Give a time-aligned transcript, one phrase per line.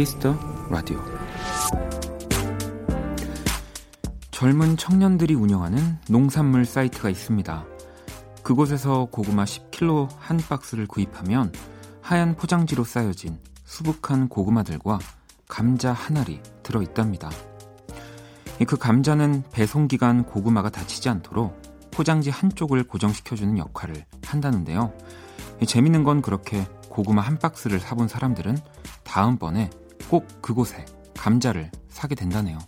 [0.00, 0.34] Kiss the
[0.70, 0.98] Radio
[4.30, 7.66] 젊은 청년들이 운영하는 농산물 사이트가 있습니다.
[8.42, 11.52] 그곳에서 고구마 10kg 한 박스를 구입하면
[12.00, 15.00] 하얀 포장지로 싸여진 수북한 고구마들과
[15.46, 17.28] 감자 한 알이 들어 있답니다.
[18.66, 24.94] 그 감자는 배송 기간 고구마가 다치지 않도록 포장지 한쪽을 고정시켜주는 역할을 한다는데요.
[25.66, 28.56] 재밌는 건 그렇게 고구마 한 박스를 사본 사람들은
[29.04, 29.68] 다음번에
[30.10, 30.84] 꼭 그곳에
[31.16, 32.58] 감자를 사게 된다네요.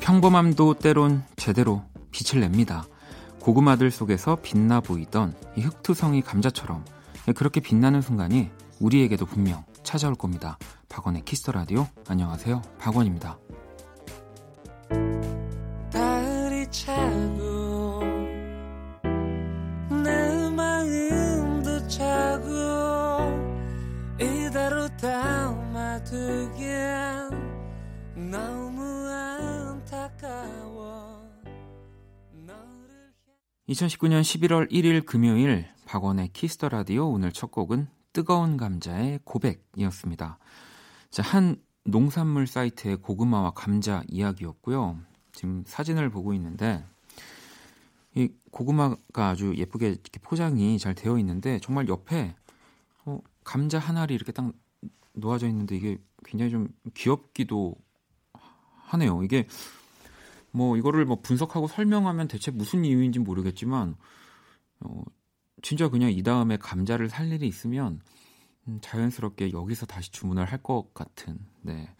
[0.00, 2.84] 평범함도 때론 제대로 빛을 냅니다.
[3.40, 6.84] 고구마들 속에서 빛나 보이던 이 흑투성이 감자처럼
[7.36, 10.58] 그렇게 빛나는 순간이 우리에게도 분명 찾아올 겁니다.
[10.88, 12.62] 박원의 Kiss the Radio 안녕하세요.
[12.78, 13.38] 박원입니다.
[33.68, 40.38] 2019년 11월 1일 금요일 박원의 Kiss the Radio 오늘 첫 곡은 뜨거운 감자의 고백이었습니다.
[41.10, 44.98] 자, 한 농산물 사이트의 고구마와 감자 이야기였고요.
[45.32, 46.84] 지금 사진을 보고 있는데
[48.14, 52.36] 이 고구마가 아주 예쁘게 이렇게 포장이 잘 되어 있는데 정말 옆에
[53.06, 54.52] 어, 감자 한 알이 이렇게 딱
[55.14, 57.76] 놓아져 있는데 이게 굉장히 좀 귀엽기도
[58.74, 59.22] 하네요.
[59.22, 59.46] 이게
[60.54, 63.96] 뭐 이거를 뭐 분석하고 설명하면 대체 무슨 이유인지 모르겠지만
[64.80, 65.02] 어,
[65.62, 68.00] 진짜 그냥 이 다음에 감자를 살 일이 있으면
[68.68, 71.92] 음, 자연스럽게 여기서 다시 주문을 할 것 같은 네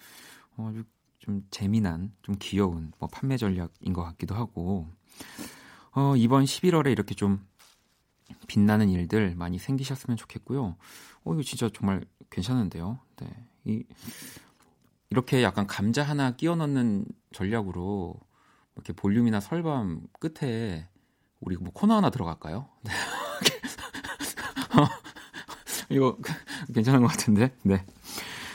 [0.56, 0.72] 어,
[1.18, 4.88] 좀 재미난 좀 귀여운 뭐 판매 전략인 것 같기도 하고
[5.92, 7.44] 어, 이번 11월에 이렇게 좀
[8.46, 10.76] 빛나는 일들 많이 생기셨으면 좋겠고요.
[11.24, 13.00] 어 이거 진짜 정말 괜찮은데요.
[13.16, 13.28] 네.
[13.64, 13.84] 이
[15.10, 18.14] 이렇게 약간 감자 하나 끼워 넣는 전략으로
[18.76, 20.88] 이렇게 볼륨이나 설밤 끝에
[21.40, 22.68] 우리 뭐 코너 하나 들어갈까요?
[22.82, 22.92] 네.
[24.80, 24.88] 어,
[25.90, 26.16] 이거
[26.74, 27.54] 괜찮은 것 같은데.
[27.62, 27.84] 네.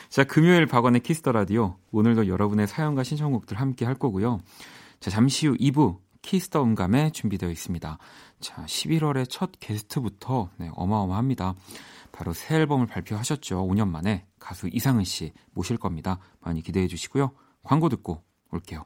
[0.10, 1.78] 자, 금요일 박원의 Kiss the Radio.
[1.92, 4.40] 오늘도 여러분의 사연과 신청곡들 함께 할 거고요.
[5.00, 7.98] 자, 잠시 후 2부 Kiss the 음감에 준비되어 있습니다.
[8.40, 11.56] 자, 11월의 첫 게스트부터 네, 어마어마합니다.
[12.12, 13.68] 바로 새 앨범을 발표하셨죠.
[13.68, 16.20] 5년 만에 가수 이상은 씨 모실 겁니다.
[16.42, 17.32] 많이 기대해 주시고요.
[17.64, 18.86] 광고 듣고 올게요.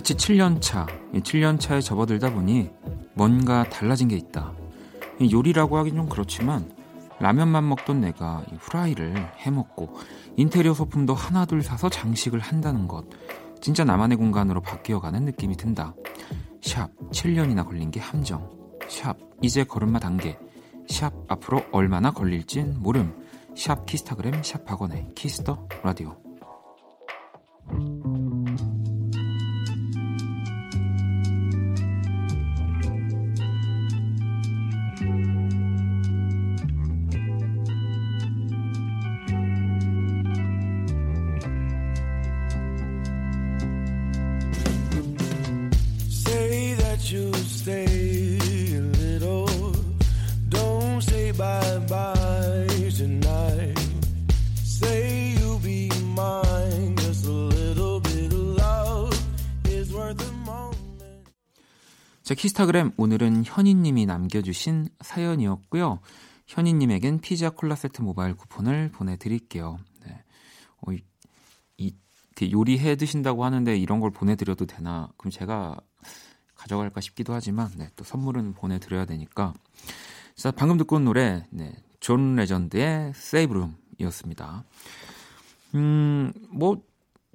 [0.00, 2.70] 자취 7년차, 7년차에 접어들다 보니
[3.12, 4.54] 뭔가 달라진 게 있다.
[5.30, 6.72] 요리라고 하긴 좀 그렇지만
[7.18, 9.98] 라면만 먹던 내가 후라이를 해먹고
[10.36, 13.04] 인테리어 소품도 하나둘 사서 장식을 한다는 것.
[13.60, 15.94] 진짜 나만의 공간으로 바뀌어가는 느낌이 든다.
[16.62, 18.48] 샵 7년이나 걸린 게 함정.
[18.88, 20.38] 샵 이제 걸음마 단계.
[20.88, 23.14] 샵 앞으로 얼마나 걸릴진 모름.
[23.54, 26.29] 샵 키스타그램 샵 박원의 Kiss the Radio.
[62.40, 65.98] 키스타그램 오늘은 현희님이 남겨주신 사연이었고요.
[66.46, 69.78] 현희님에겐 피자 콜라 세트 모바일 쿠폰을 보내드릴게요.
[70.06, 70.24] 네.
[70.80, 71.02] 어, 이,
[71.76, 71.92] 이
[72.50, 75.10] 요리해 드신다고 하는데 이런 걸 보내드려도 되나?
[75.18, 75.76] 그럼 제가
[76.54, 79.52] 가져갈까 싶기도 하지만 네, 또 선물은 보내드려야 되니까.
[80.34, 84.64] 자, 방금 듣고 온 노래 네, 존 레전드의 Save Room이었습니다.
[85.74, 86.82] 음, 뭐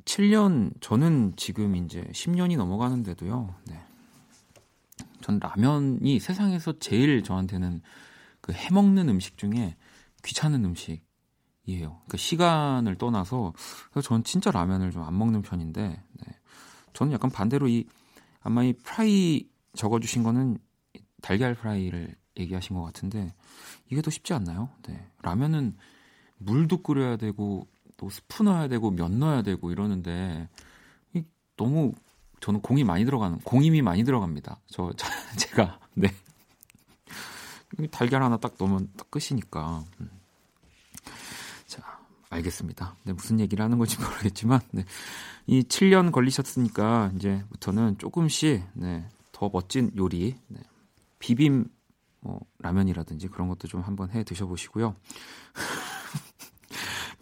[0.05, 3.53] 7년 저는 지금 이제 10년이 넘어가는데도요.
[3.67, 3.85] 네.
[5.25, 7.81] 전 라면이 세상에서 제일 저한테는
[8.41, 9.75] 그 해먹는 음식 중에
[10.23, 11.01] 귀찮은 음식이에요.
[11.65, 13.53] 그러니까 시간을 떠나서
[13.89, 16.39] 그래서 저는 진짜 라면을 좀 안 먹는 편인데 네.
[16.93, 17.87] 저는 약간 반대로 이
[18.41, 20.59] 아마 이 프라이 적어주신 거는
[21.23, 23.33] 달걀 프라이를 얘기하신 것 같은데
[23.89, 24.69] 이게 더 쉽지 않나요?
[24.87, 25.07] 네.
[25.23, 25.75] 라면은
[26.37, 27.67] 물도 끓여야 되고
[27.97, 30.49] 또 스프 넣어야 되고 면 넣어야 되고 이러는데
[31.15, 31.23] 이
[31.57, 31.93] 너무
[32.45, 34.59] 저는 공이 많이 들어가는 공임이 많이 들어갑니다.
[34.67, 36.13] 저, 저 제가 네
[37.89, 39.83] 달걀 하나 딱 넣으면 딱 끝이니까.
[39.99, 40.11] 음.
[41.65, 41.81] 자
[42.29, 42.97] 알겠습니다.
[43.01, 44.85] 네 무슨 얘기를 하는 건지 모르겠지만 네.
[45.47, 50.59] 이 7년 걸리셨으니까 이제부터는 조금씩 네, 더 멋진 요리 네,
[51.17, 51.67] 비빔
[52.19, 54.95] 뭐 라면이라든지 그런 것도 좀 한번 해 드셔보시고요.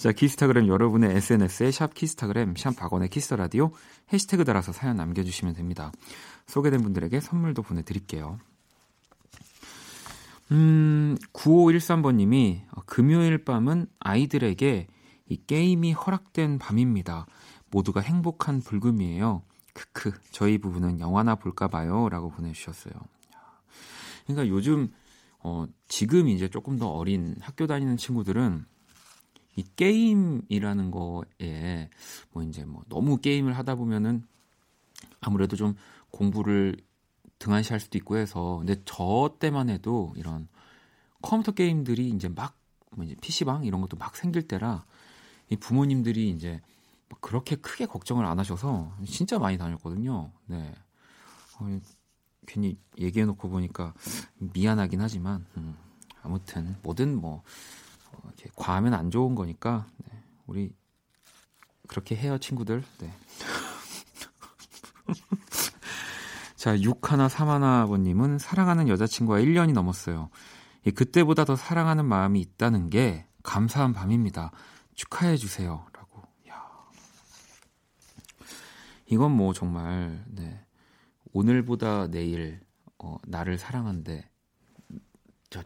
[0.04, 3.72] 자, 키스타그램 여러분의 SNS에 샵 키스타그램, 샵 박원의 키스라디오
[4.12, 5.94] 해시태그 달아서 사연 남겨주시면 됩니다.
[6.46, 8.38] 소개된 분들에게 선물도 보내드릴게요.
[10.52, 14.88] 음, 9513번님이 금요일 밤은 아이들에게
[15.30, 17.26] 이 게임이 허락된 밤입니다.
[17.72, 19.42] 모두가 행복한 불금이에요.
[19.72, 22.10] 크크, 저희 부부는 영화나 볼까 봐요.
[22.10, 22.94] 라고 보내주셨어요.
[24.28, 24.92] 그러니까 요즘,
[25.40, 28.66] 어, 지금 이제 조금 더 어린 학교 다니는 친구들은
[29.56, 31.90] 이 게임이라는 거에
[32.32, 34.26] 뭐 이제 뭐 너무 게임을 하다 보면은
[35.22, 35.76] 아무래도 좀
[36.12, 36.78] 공부를
[37.40, 40.48] 등한시할 수도 있고 해서 근데 저 때만 해도 이런
[41.22, 42.64] 컴퓨터 게임들이 이제 막
[42.96, 44.86] 뭐 이제 PC방 이런 것도 막 생길 때라
[45.50, 46.62] 이 부모님들이 이제
[47.22, 50.32] 그렇게 크게 걱정을 안 하셔서 진짜 많이 다녔거든요.
[50.48, 50.74] 네.
[51.60, 51.80] 어,
[52.48, 53.94] 괜히 얘기해 놓고 보니까
[54.38, 55.76] 미안하긴 하지만 음,
[56.22, 57.44] 아무튼 뭐든 뭐 어,
[58.26, 60.74] 이렇게 과하면 안 좋은 거니까 네, 우리
[61.88, 62.84] 그렇게 해요 친구들.
[63.00, 63.14] 네.
[66.56, 70.30] 자, 61 3하나번님은 사랑하는 여자친구와 1년이 넘었어요.
[70.86, 74.52] 예, 그때보다 더 사랑하는 마음이 있다는 게 감사한 밤입니다.
[74.96, 75.86] 축하해 주세요.
[75.94, 76.22] 라고.
[76.50, 76.64] 야.
[79.08, 80.66] 이건 뭐 정말, 네.
[81.34, 82.62] 오늘보다 내일,
[82.98, 84.30] 어, 나를 사랑한데,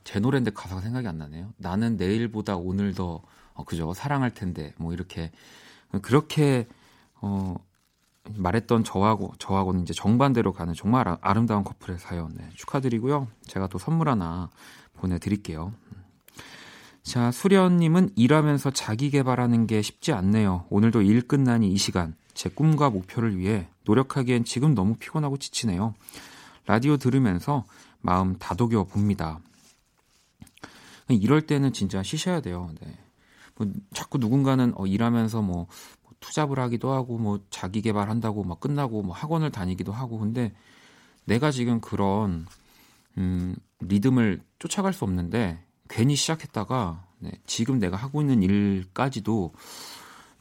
[0.04, 1.54] 제 노래인데 가사가 생각이 안 나네요.
[1.57, 3.22] 나는 내일보다 오늘 더
[3.54, 5.31] 어, 그죠 사랑할 텐데 뭐 이렇게
[6.01, 6.68] 그렇게
[7.22, 7.56] 어
[8.36, 13.28] 말했던 저하고 저하고는 이제 정반대로 가는 정말 아름다운 커플의 사연 네, 축하드리고요.
[13.45, 14.50] 제가 또 선물 하나
[14.95, 15.74] 보내드릴게요.
[17.04, 20.66] 자 수련님은 일하면서 자기 개발하는 게 쉽지 않네요.
[20.69, 25.95] 오늘도 일 끝나니 이 시간 제 꿈과 목표를 위해 노력하기엔 지금 너무 피곤하고 지치네요.
[26.66, 27.63] 라디오 들으면서
[28.01, 29.40] 마음 다독여 봅니다.
[31.15, 32.69] 이럴 때는 진짜 쉬셔야 돼요.
[32.81, 32.94] 네.
[33.56, 35.68] 뭐 자꾸 누군가는 어, 일하면서 뭐,
[36.04, 40.54] 뭐 투잡을 하기도 하고 뭐 자기 개발한다고 막 끝나고 뭐 학원을 다니기도 하고 근데
[41.25, 42.45] 내가 지금 그런
[43.18, 49.54] 음, 리듬을 쫓아갈 수 없는데 괜히 시작했다가 네, 지금 내가 하고 있는 일까지도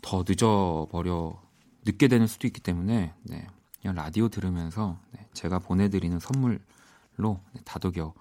[0.02, 1.40] 더 늦어버려
[1.84, 3.46] 늦게 되는 수도 있기 때문에 네,
[3.80, 8.12] 그냥 라디오 들으면서 네, 제가 보내드리는 선물로 네, 다독여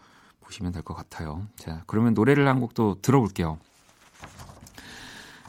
[0.45, 1.47] 보시면 될 것 같아요.
[1.57, 3.57] 자, 그러면 노래를 한 곡도 들어볼게요.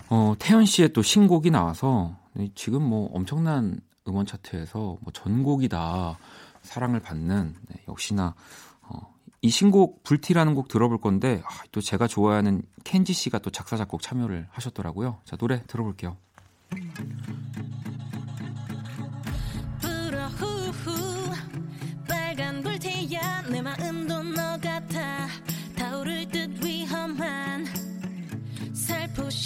[0.08, 2.16] 어, 태연 씨의 또 신곡이 나와서
[2.54, 6.16] 지금 뭐 엄청난 음원 차트에서 뭐 전곡이 다
[6.62, 8.34] 사랑을 받는 네, 역시나
[8.82, 13.76] 어, 이 신곡 불티라는 곡 들어볼 건데 아, 또 제가 좋아하는 켄지 씨가 또 작사
[13.76, 15.18] 작곡 참여를 하셨더라고요.
[15.24, 16.16] 자 노래 들어볼게요.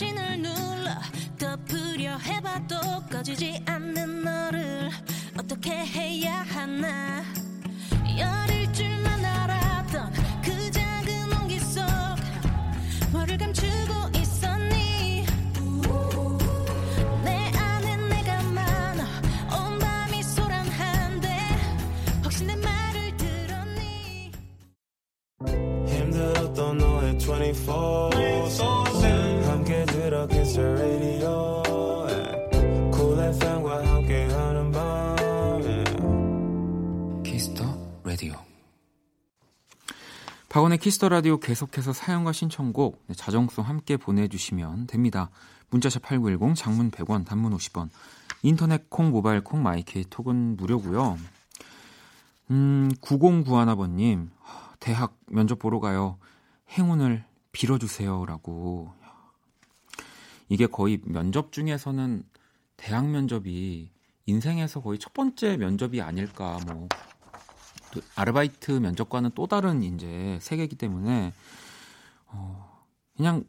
[0.00, 0.99] 신을 눌러
[1.37, 2.78] 덮으려 해봐도
[3.12, 4.90] 꺼지지 않는 너를
[5.38, 7.23] 어떻게 해야 하나?
[8.16, 10.11] 열일 줄만 알았던
[10.42, 11.85] 그 작은 온기 속
[13.12, 13.70] 뭐를 감추
[40.61, 45.31] 박원의 Kiss the Radio 계속해서 사연과 신청곡 네, 자정송 함께 보내주시면 됩니다.
[45.71, 47.88] 문자 샵 8910 장문 100원 단문 50원
[48.43, 51.17] 인터넷 콩 모바일 콩 my K 톡은 무료고요.
[52.50, 54.29] 음 9091번님
[54.81, 56.19] 대학 면접 보러 가요.
[56.69, 58.93] 행운을 빌어주세요라고
[60.50, 62.23] 이게 거의 면접 중에서는
[62.76, 63.88] 대학 면접이
[64.26, 66.87] 인생에서 거의 첫 번째 면접이 아닐까 뭐
[68.14, 71.32] 아르바이트 면접과는 또 다른 이제 세계이기 때문에
[72.26, 73.44] 어 그냥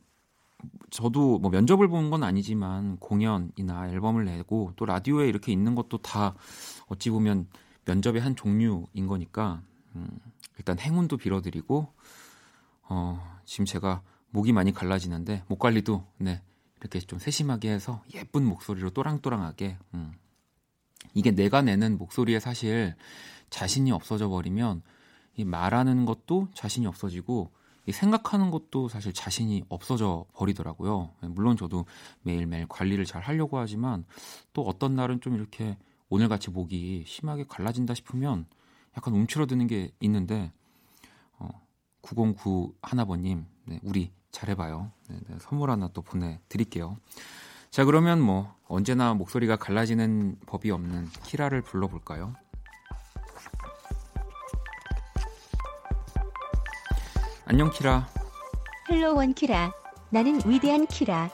[0.90, 6.36] 저도 뭐 면접을 본건 아니지만 공연이나 앨범을 내고 또 라디오에 이렇게 있는 것도 다
[6.88, 7.48] 어찌 보면
[7.86, 9.62] 면접의 한 종류인 거니까
[9.96, 10.08] 음,
[10.58, 11.94] 일단 행운도 빌어드리고
[12.84, 16.42] 어, 지금 제가 목이 많이 갈라지는데 목 관리도 네
[16.80, 20.14] 이렇게 좀 세심하게 해서 예쁜 목소리로 또랑또랑하게 음.
[21.14, 22.96] 이게 내가 내는 목소리에 사실
[23.52, 24.82] 자신이 없어져 버리면
[25.36, 27.52] 이 말하는 것도 자신이 없어지고
[27.86, 31.12] 이 생각하는 것도 사실 자신이 없어져 버리더라고요.
[31.22, 31.86] 물론 저도
[32.24, 34.06] 매일매일 관리를 잘 하려고 하지만
[34.54, 35.78] 또 어떤 날은 좀 이렇게
[36.10, 38.46] 오늘같이 목이 심하게 갈라진다 싶으면
[38.98, 40.52] 약간 움츠러드는 게 있는데
[41.40, 41.50] 어,
[42.02, 44.92] 909 하나버님 네, 우리 잘해봐요.
[45.10, 46.98] 네, 네, 선물 하나 또 보내드릴게요.
[47.70, 52.36] 자 그러면 뭐 언제나 목소리가 갈라지는 법이 없는 키라를 불러볼까요?
[57.52, 58.08] 안녕 키라.
[58.90, 59.74] Hello 원키라.
[60.10, 61.30] 나는 위대한 키라.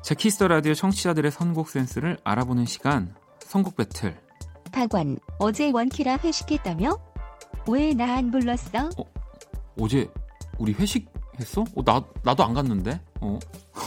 [0.00, 4.18] 자 Kiss the Radio 청취자들의 선곡 센스를 알아보는 시간 선곡 배틀.
[4.72, 6.96] 박원 어제 원키라 회식했다며?
[7.68, 8.88] 왜 나 안 불렀어?
[8.96, 9.04] 어,
[9.78, 10.08] 어제
[10.56, 11.64] 우리 회식했어?
[11.76, 12.98] 어, 나 나도 안 갔는데.
[13.20, 13.38] 어.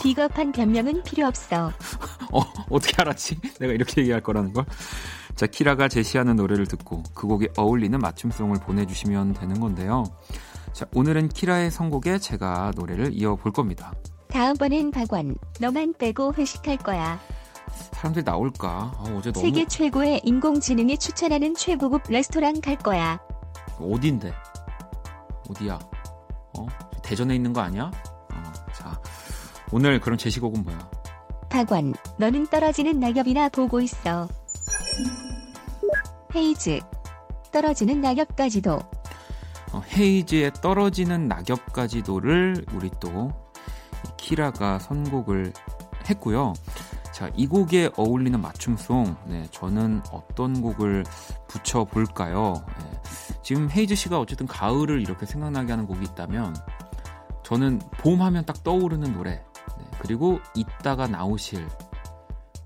[0.04, 1.72] 비겁한 변명은 필요 없어.
[2.30, 3.40] 어 어떻게 알았지?
[3.58, 4.64] 내가 이렇게 얘기할 거라는 걸.
[5.34, 10.04] 자 키라가 제시하는 노래를 듣고 그 곡에 어울리는 맞춤송을 보내주시면 되는 건데요.
[10.76, 13.94] 자, 오늘은 키라의 선곡에 제가 노래를 이어볼 겁니다.
[14.28, 17.18] 다음번엔 박원, 너만 빼고 회식할 거야.
[17.92, 18.92] 사람들 나올까?
[18.94, 19.46] 아, 어제 너무...
[19.46, 23.18] 세계 최고의 인공지능이 추천하는 최고급 레스토랑 갈 거야.
[23.80, 24.34] 어딘데?
[25.48, 25.78] 어디야?
[26.58, 26.66] 어?
[27.02, 27.90] 대전에 있는 거 아니야?
[28.34, 29.00] 어, 자,
[29.72, 30.90] 오늘 그런 제시곡은 뭐야?
[31.48, 34.28] 박원, 너는 떨어지는 낙엽이나 보고 있어.
[36.34, 36.80] 헤이즈,
[37.50, 38.95] 떨어지는 낙엽까지도.
[39.76, 43.30] 어, 헤이즈의 떨어지는 낙엽까지도를 우리 또
[44.16, 45.52] 키라가 선곡을
[46.08, 46.54] 했고요.
[47.12, 51.04] 자, 이 곡에 어울리는 맞춤송, 네, 저는 어떤 곡을
[51.48, 52.54] 붙여볼까요?
[52.66, 53.02] 네,
[53.42, 56.56] 지금 헤이즈 씨가 어쨌든 가을을 이렇게 생각나게 하는 곡이 있다면,
[57.42, 61.66] 저는 봄 하면 딱 떠오르는 노래, 네, 그리고 이따가 나오실,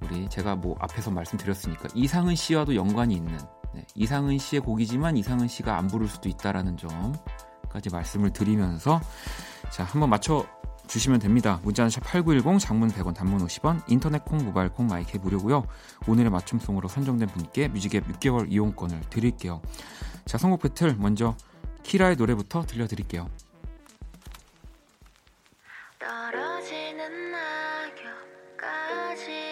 [0.02, 3.38] 우리 제가 뭐 앞에서 말씀드렸으니까 이상은 씨와도 연관이 있는
[3.72, 9.00] 네, 이상은 씨의 곡이지만 이상은 씨가 안 부를 수도 있다라는 점까지 말씀을 드리면서
[9.70, 10.44] 자 한번 맞춰
[10.86, 11.60] 주시면 됩니다.
[11.62, 15.64] 문자는 샵8910 장문 100원 단문 50원 인터넷 콩 모바일 콩 마이크 무료고요.
[16.08, 19.62] 오늘의 맞춤송으로 선정된 분께 뮤직앱 6개월 이용권을 드릴게요.
[20.24, 21.36] 자 선곡 배틀 먼저
[21.84, 23.28] 키라의 노래부터 들려드릴게요.
[29.10, 29.49] 어제와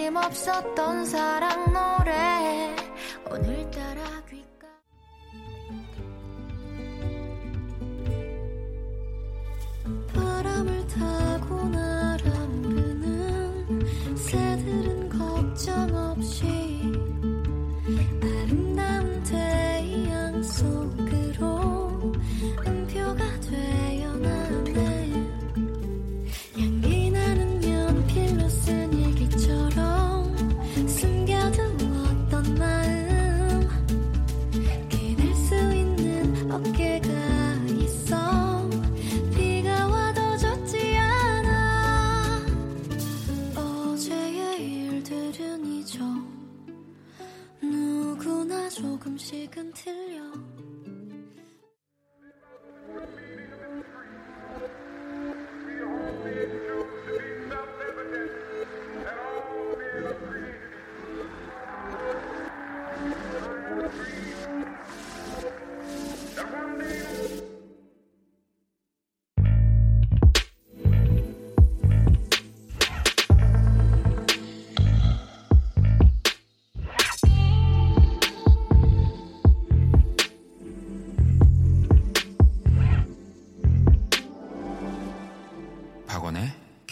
[0.00, 2.79] 관심 없었던 사랑 노래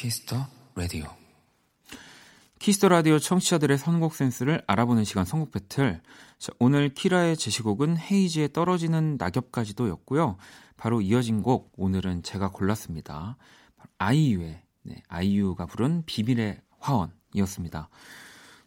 [0.09, 1.05] Kiss the Radio.
[2.61, 6.01] Kiss the Radio 청취자들의 선곡 센스를 알아보는 시간 선곡 배틀.
[6.39, 10.39] 자, 오늘 키라의 제시곡은 헤이즈의 떨어지는 낙엽까지도였고요.
[10.79, 13.37] 바로 이어진 곡 오늘은 제가 골랐습니다.
[13.99, 17.91] 아이유의 네, 아이유가 부른 비밀의 화원이었습니다.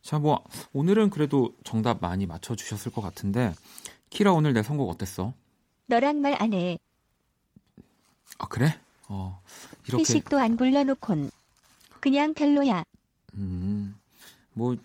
[0.03, 0.43] 자, 뭐
[0.73, 3.55] 오늘은 그래도 정답 많이 맞춰 주셨을 것 같은데
[4.11, 5.33] 키라 오늘 내 선곡 어땠어?
[5.87, 6.77] 너랑 말 안 해.
[8.37, 8.79] 아 그래?
[9.13, 9.41] 어
[9.87, 11.29] 이렇게 회식도 안 불러놓곤.
[11.99, 12.83] 그냥 별로야.
[13.35, 13.93] 음,
[14.53, 14.75] 뭐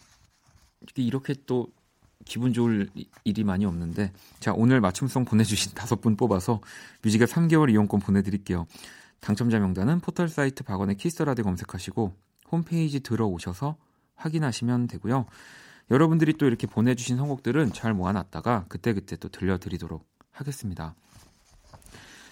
[0.97, 1.69] 이렇게, 또
[2.25, 6.61] 기분 좋을 이- 일이 많이 없는데 자 오늘 맞춤송 보내주신 다섯 분 뽑아서
[7.03, 8.67] 뮤직앱 3개월 이용권 보내드릴게요.
[9.21, 12.13] 당첨자 명단은 포털 사이트 박원의 키스터라디 검색하시고
[12.51, 13.77] 홈페이지 들어오셔서
[14.17, 15.27] 확인하시면 되고요.
[15.91, 20.95] 여러분들이 또 이렇게 보내주신 선곡들은 잘 모아놨다가 그때그때 또 들려드리도록 하겠습니다.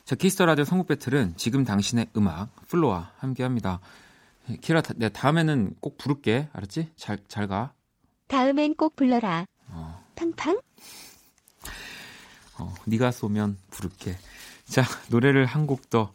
[0.04, 3.80] 자, Kiss the Radio 선곡 배틀은 지금 당신의 음악 FLO와 함께합니다.
[4.61, 6.49] 키라, 다- 내가 다음에는 꼭 부를게.
[6.52, 6.90] 알았지?
[6.96, 7.73] 잘, 잘 가.
[8.28, 9.46] 다음엔 꼭 불러라.
[9.68, 10.61] 어, 팡팡.
[12.58, 14.16] 어, 네가 쏘면 부를게.
[14.66, 16.12] 자, 노래를 한 곡 더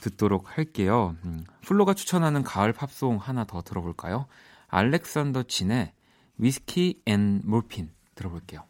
[0.00, 1.16] 듣도록 할게요.
[1.24, 4.26] 음, FLO가 추천하는 가을 팝송 하나 더 들어볼까요?
[4.68, 5.92] 알렉산더 진의
[6.38, 8.64] 위스키 앤 몰핀 들어볼게요.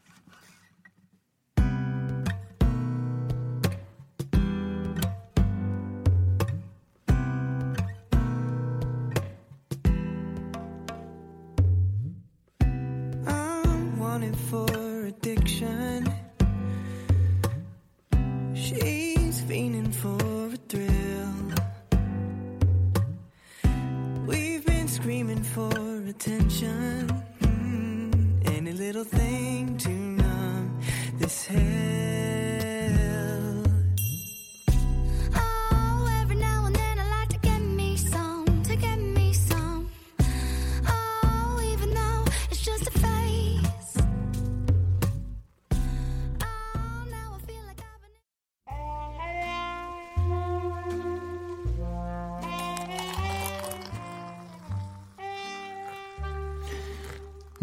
[25.56, 27.08] For attention.
[27.40, 29.25] Mm, any little thing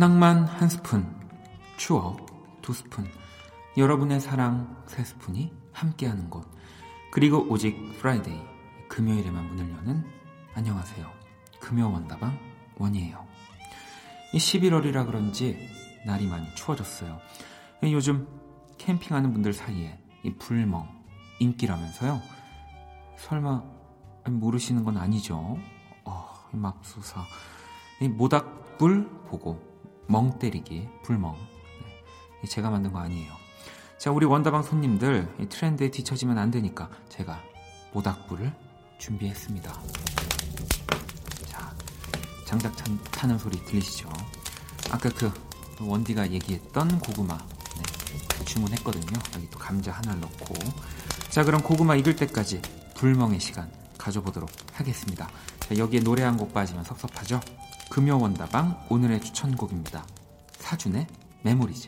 [0.03, 1.15] 낭만 한 스푼,
[1.77, 3.09] 추억 두 스푼,
[3.77, 6.45] 여러분의 사랑 세 스푼이 함께하는 곳.
[7.09, 8.37] 그리고 오직 Friday,
[8.89, 10.05] 금요일에만 문을 여는
[10.55, 11.09] 안녕하세요.
[11.61, 12.37] 금요 원다방
[12.79, 13.25] 원이에요.
[14.33, 15.69] 이 11월이라 그런지
[16.05, 17.17] 날이 많이 추워졌어요.
[17.83, 18.27] 요즘
[18.79, 20.85] 캠핑하는 분들 사이에 이 불멍
[21.39, 22.21] 인기라면서요.
[23.19, 23.63] 설마
[24.27, 25.57] 모르시는 건 아니죠?
[26.03, 27.23] 어, 이 맙소사.
[28.01, 29.72] 이 모닥불 보고
[30.07, 31.35] 멍 때리기 불멍.
[32.41, 33.31] 네, 제가 만든 거 아니에요.
[33.97, 37.41] 자, 우리 원다방 손님들 이 트렌드에 뒤처지면 안 되니까 제가
[37.93, 38.51] 모닥불을
[38.97, 39.81] 준비했습니다.
[41.47, 41.73] 자,
[42.45, 44.09] 장작 찬, 타는 소리 들리시죠?
[44.91, 45.31] 아까 그
[45.79, 49.19] 원디가 얘기했던 고구마 네, 주문했거든요.
[49.35, 50.53] 여기 또 감자 하나 넣고
[51.29, 52.61] 자 그럼 고구마 익을 때까지
[52.95, 55.29] 불멍의 시간 가져보도록 하겠습니다.
[55.61, 57.39] 자, 여기에 노래 한 곡 빠지면 섭섭하죠?
[57.93, 60.03] 금요 원다방 오늘의 추천곡입니다.
[60.53, 61.05] 사준의
[61.43, 61.87] Memories.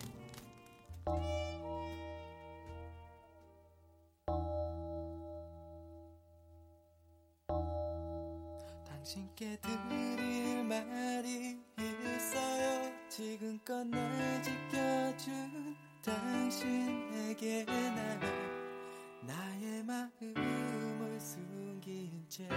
[8.88, 18.20] 당신께 드릴 말이 있어요 지금껏 날 지켜준 당신에게 난
[19.24, 22.48] 나의 마음을 숨긴 채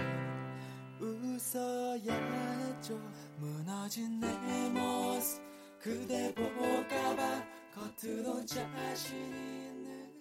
[0.99, 2.99] 웃어야 했죠
[3.39, 4.27] 무너진 내
[4.69, 5.41] 모습
[5.79, 10.11] 그대 볼까봐 겉으론 자신 있는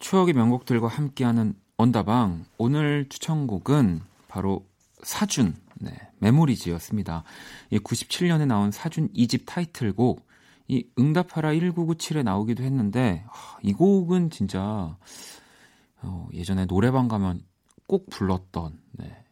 [0.00, 4.66] 추억의 명곡들과 함께하는 원다방 오늘 추천곡은 바로
[5.02, 7.22] 사준 네, 메모리즈였습니다.
[7.70, 10.26] 이 97년에 나온 사준 2집 타이틀곡
[10.66, 14.96] 이 응답하라 1997에 나오기도 했는데 하, 이 곡은 진짜
[16.02, 17.42] 어, 예전에 노래방 가면
[17.86, 19.24] 꼭 불렀던 네.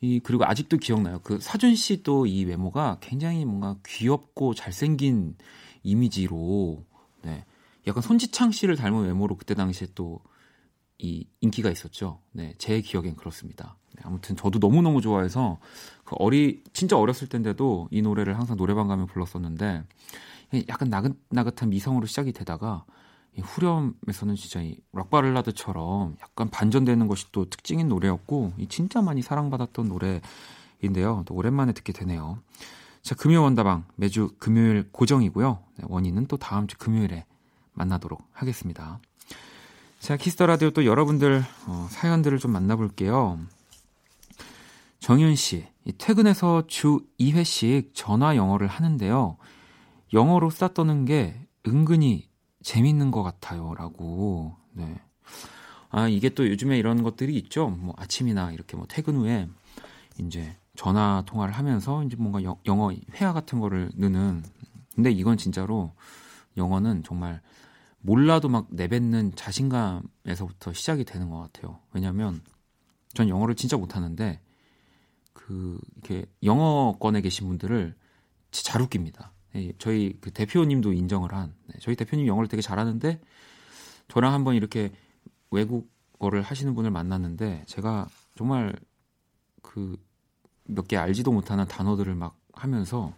[0.00, 1.20] 이 그리고 아직도 기억나요.
[1.22, 5.36] 그 사준 씨도 이 외모가 굉장히 뭔가 귀엽고 잘생긴
[5.82, 6.84] 이미지로
[7.22, 7.44] 네.
[7.86, 10.20] 약간 손지창 씨를 닮은 외모로 그때 당시에 또
[11.02, 12.20] 이 인기가 있었죠.
[12.32, 13.76] 네, 제 기억엔 그렇습니다.
[13.96, 15.58] 네, 아무튼 저도 너무 너무 좋아해서
[16.04, 19.82] 그 어리 진짜 어렸을 때인데도 이 노래를 항상 노래방 가면 불렀었는데
[20.68, 22.84] 약간 나긋나긋한 미성으로 시작이 되다가
[23.36, 29.88] 이 후렴에서는 진짜 이 락발라드처럼 약간 반전되는 것이 또 특징인 노래였고 이 진짜 많이 사랑받았던
[29.88, 31.22] 노래인데요.
[31.26, 32.38] 또 오랜만에 듣게 되네요.
[33.02, 35.58] 자, 금요 원다방 매주 금요일 고정이고요.
[35.76, 37.24] 네, 원이는 또 다음 주 금요일에
[37.72, 39.00] 만나도록 하겠습니다.
[40.00, 43.38] 자, Kiss the Radio 또 여러분들 어, 사연들을 좀 만나볼게요.
[44.98, 49.38] 정윤 씨, 이 퇴근해서 주 2회씩 전화 영어를 하는데요.
[50.12, 52.29] 영어로 수다 떠는 게 은근히
[52.62, 53.74] 재밌는 것 같아요.
[53.74, 54.56] 라고.
[54.72, 55.00] 네.
[55.90, 57.68] 아, 이게 또 요즘에 이런 것들이 있죠.
[57.68, 59.48] 뭐 아침이나 이렇게 뭐 퇴근 후에
[60.18, 64.44] 이제 전화 통화를 하면서 이제 뭔가 여, 영어 회화 같은 거를 넣는.
[64.94, 65.92] 근데 이건 진짜로
[66.56, 67.40] 영어는 정말
[68.00, 71.80] 몰라도 막 내뱉는 자신감에서부터 시작이 되는 것 같아요.
[71.92, 72.40] 왜냐면
[73.14, 74.40] 전 영어를 진짜 못하는데
[75.32, 77.94] 그 이렇게 영어권에 계신 분들을
[78.50, 79.32] 잘 웃깁니다.
[79.56, 83.20] 예, 저희 그 대표님도 인정을 한 네, 저희 대표님 영어를 되게 잘하는데
[84.08, 84.92] 저랑 한번 이렇게
[85.50, 88.74] 외국어를 하시는 분을 만났는데 제가 정말
[89.62, 89.96] 그
[90.70, 93.12] 몇 개 알지도 못하는 단어들을 막 하면서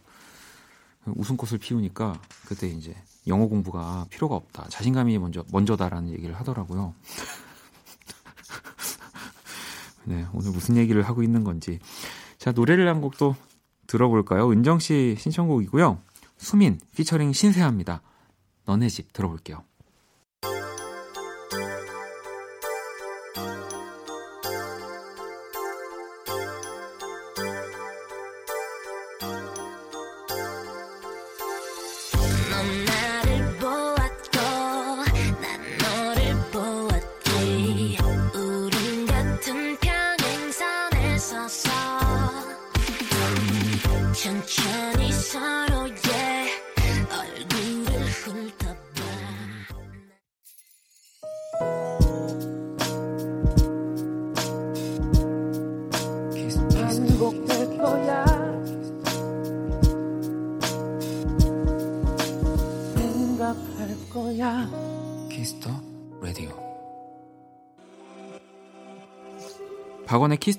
[1.05, 2.95] 웃음꽃을 피우니까 그때 이제
[3.27, 4.68] 영어 공부가 필요가 없다.
[4.68, 6.95] 자신감이 먼저 먼저다라는 얘기를 하더라고요.
[10.05, 11.79] 네, 오늘 무슨 얘기를 하고 있는 건지.
[12.38, 13.37] 자, 노래를 한 곡도
[13.87, 14.51] 들어볼까요?
[14.51, 15.99] 은정 씨 신청곡이고요.
[16.43, 18.03] 수민 피처링 신세아입니다.
[18.65, 19.65] 너네 집 들어볼게요.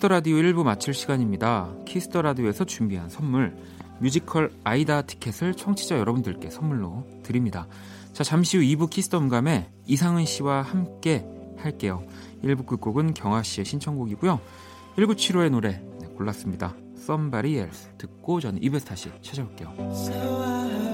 [0.04, 1.74] Kiss the Radio 1부 마칠 시간입니다.
[1.86, 3.56] Kiss the Radio에서 준비한 선물
[4.00, 7.68] 뮤지컬 아이다 티켓을 청취자 여러분들께 선물로 드립니다.
[8.12, 11.26] 자 잠시 후 2부 Kiss the 음감회 이상은 씨와 함께
[11.58, 12.04] 할게요.
[12.44, 14.42] 1부 끝곡은 경아 씨의 신청곡이고요.
[14.98, 16.76] 1975의 노래 네, 골랐습니다.
[16.98, 20.93] Somebody Else 듣고 저는 2부에서 다시 찾아올게요.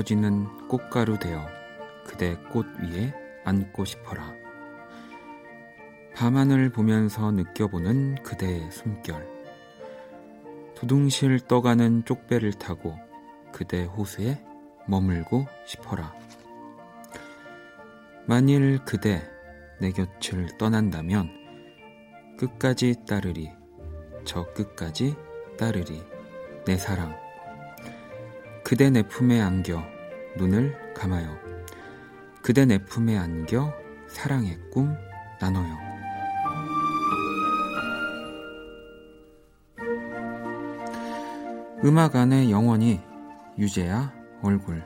[0.00, 1.46] 부서지는 꽃가루 되어
[2.04, 3.12] 그대 꽃 위에
[3.44, 4.34] 앉고 싶어라
[6.14, 9.26] 밤하늘 보면서 느껴보는 그대의 숨결
[10.74, 12.96] 두둥실 떠가는 쪽배를 타고
[13.52, 14.42] 그대 호수에
[14.86, 16.14] 머물고 싶어라.
[18.26, 19.22] 만일 그대
[19.80, 21.30] 내 곁을 떠난다면
[22.38, 23.50] 끝까지 따르리,
[24.24, 25.14] 저 끝까지
[25.58, 26.02] 따르리,
[26.64, 27.29] 내 사랑.
[28.70, 29.84] 그대 내 품에 안겨
[30.36, 31.36] 눈을 감아요.
[32.40, 33.74] 그대 내 품에 안겨
[34.06, 34.94] 사랑의 꿈
[35.40, 35.76] 나눠요.
[41.84, 43.00] 음악 안에 영원히
[43.58, 44.84] 유재야 얼굴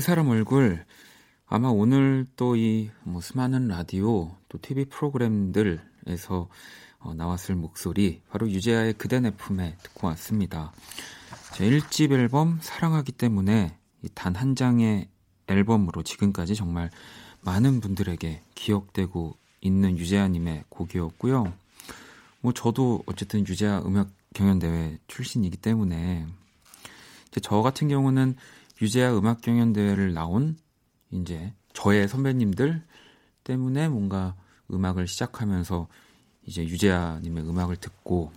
[0.00, 0.86] 그 사람 얼굴
[1.46, 6.48] 아마 오늘 또 이 뭐 수많은 라디오 또 TV 프로그램들에서
[7.00, 10.72] 어, 나왔을 목소리 바로 유재하의 그대 내 품에 듣고 왔습니다.
[11.52, 13.76] 제 1집 앨범 사랑하기 때문에
[14.14, 15.06] 단 한 장의
[15.48, 16.90] 앨범으로 지금까지 정말
[17.42, 21.52] 많은 분들에게 기억되고 있는 유재하님의 곡이었고요.
[22.40, 26.26] 뭐 저도 어쨌든 유재하 음악 경연대회 출신이기 때문에
[27.42, 28.36] 저 같은 경우는
[28.80, 30.56] 유재하 음악 경연 대회를 나온
[31.10, 32.82] 이제 저의 선배님들
[33.44, 34.34] 때문에 뭔가
[34.72, 35.88] 음악을 시작하면서
[36.46, 38.32] 이제 유재하 님의 음악을 듣고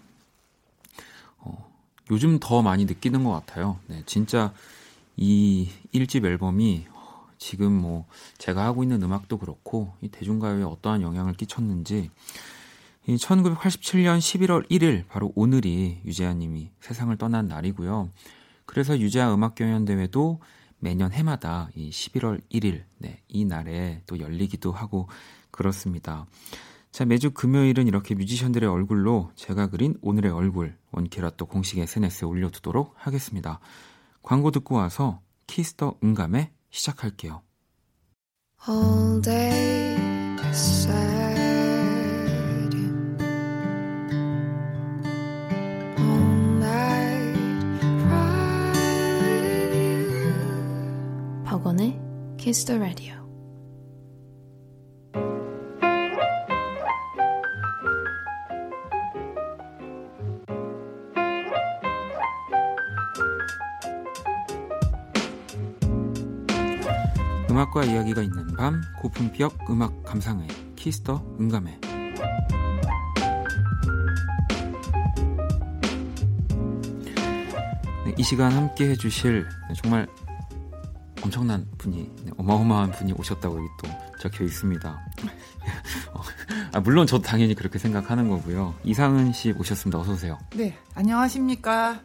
[1.39, 1.71] 어,
[2.12, 3.79] 요즘 더 많이 느끼는 것 같아요.
[3.88, 4.53] 네, 진짜
[5.15, 6.88] 이 1집 앨범이
[7.38, 8.06] 지금 뭐
[8.38, 12.10] 제가 하고 있는 음악도 그렇고 이 대중가요에 어떠한 영향을 끼쳤는지
[13.06, 18.10] 이 1987년 11월 1일 바로 오늘이 유재하 님이 세상을 떠난 날이고요.
[18.73, 20.41] 그래서 유재하 음악 경연 대회도
[20.79, 25.07] 매년 해마다 이 11월 1일 네, 이 날에 또 열리기도 하고
[25.51, 26.25] 그렇습니다.
[26.91, 32.95] 자, 매주 금요일은 이렇게 뮤지션들의 얼굴로 제가 그린 오늘의 얼굴 원키라 또 공식 SNS에 올려두도록
[32.97, 33.59] 하겠습니다.
[34.23, 37.43] 광고 듣고 와서 Kiss the 음감회 시작할게요.
[38.67, 39.95] All day
[52.54, 53.16] The Radio.
[67.50, 71.80] 음악과 이야기가 있는 밤 고품격 음악 감상회 키스터 응감회
[78.06, 80.08] 네, 이 시간 함께 해주실 네, 정말
[81.27, 84.89] 엄청난 분이 네, 어마어마한 분이 오셨다고 여기 또 적혀 있습니다.
[86.13, 86.21] 어,
[86.73, 88.75] 아, 물론 저도 당연히 그렇게 생각하는 거고요.
[88.83, 89.99] 이상은 씨 오셨습니다.
[89.99, 90.38] 어서 오세요.
[90.55, 92.01] 네, 안녕하십니까.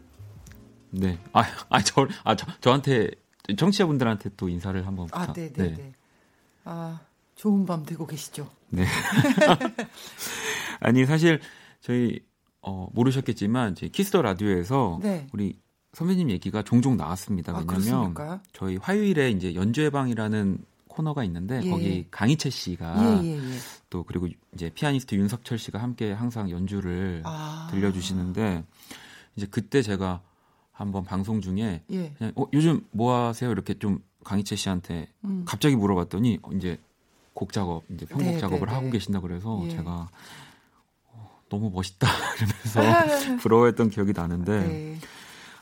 [0.90, 3.10] 네, 아, 아, 저, 아, 저, 저한테
[3.56, 5.92] 청취자분들한테 또 인사를 한번 아, 부탁- 네, 네, 네.
[6.64, 7.00] 아,
[7.34, 8.48] 좋은 밤 되고 계시죠?
[8.70, 8.84] 네.
[10.80, 11.40] 아니 사실
[11.80, 12.20] 저희
[12.60, 15.26] 어, 모르셨겠지만 이제 Kiss the Radio에서 네.
[15.32, 15.58] 우리
[15.94, 17.52] 선배님 얘기가 종종 나왔습니다.
[17.52, 18.42] 아, 왜냐면 그렇습니까?
[18.52, 21.70] 저희 화요일에 이제 연주회방이라는 코너가 있는데 예.
[21.70, 23.58] 거기 강이채 씨가 예, 예, 예.
[23.88, 27.68] 또 그리고 이제 피아니스트 윤석철 씨가 함께 항상 연주를 아.
[27.70, 28.64] 들려주시는데
[29.36, 30.20] 이제 그때 제가
[30.72, 32.12] 한번 방송 중에 예.
[32.18, 33.50] 그냥 어, 요즘 뭐 하세요?
[33.50, 35.44] 이렇게 좀 강이채 씨한테 음.
[35.46, 36.78] 갑자기 물어봤더니 어, 이제
[37.32, 38.92] 곡 작업, 이제 편곡 네, 작업을 네, 하고 네.
[38.92, 39.70] 계신다 그래서 예.
[39.70, 40.08] 제가
[41.06, 42.08] 어, 너무 멋있다
[42.74, 44.98] 이러면서 부러워했던 기억이 나는데 네.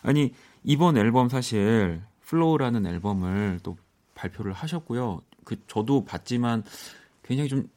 [0.06, 0.32] 아니
[0.64, 3.76] 이번 앨범 사실 fLoW라는 앨범을 또
[4.14, 5.22] 발표를 하셨고요.
[5.44, 6.64] 그 저도 봤지만
[7.22, 7.68] 굉장히 좀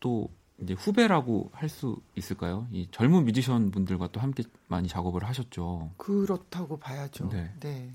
[0.00, 2.66] 또 이제 후배라고 할 수 있을까요?
[2.70, 5.90] 이 젊은 뮤지션 분들과 또 함께 많이 작업을 하셨죠.
[5.96, 7.28] 그렇다고 봐야죠.
[7.28, 7.52] 네.
[7.60, 7.92] 네.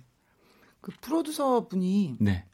[0.82, 2.46] 그 프로듀서 분이 네,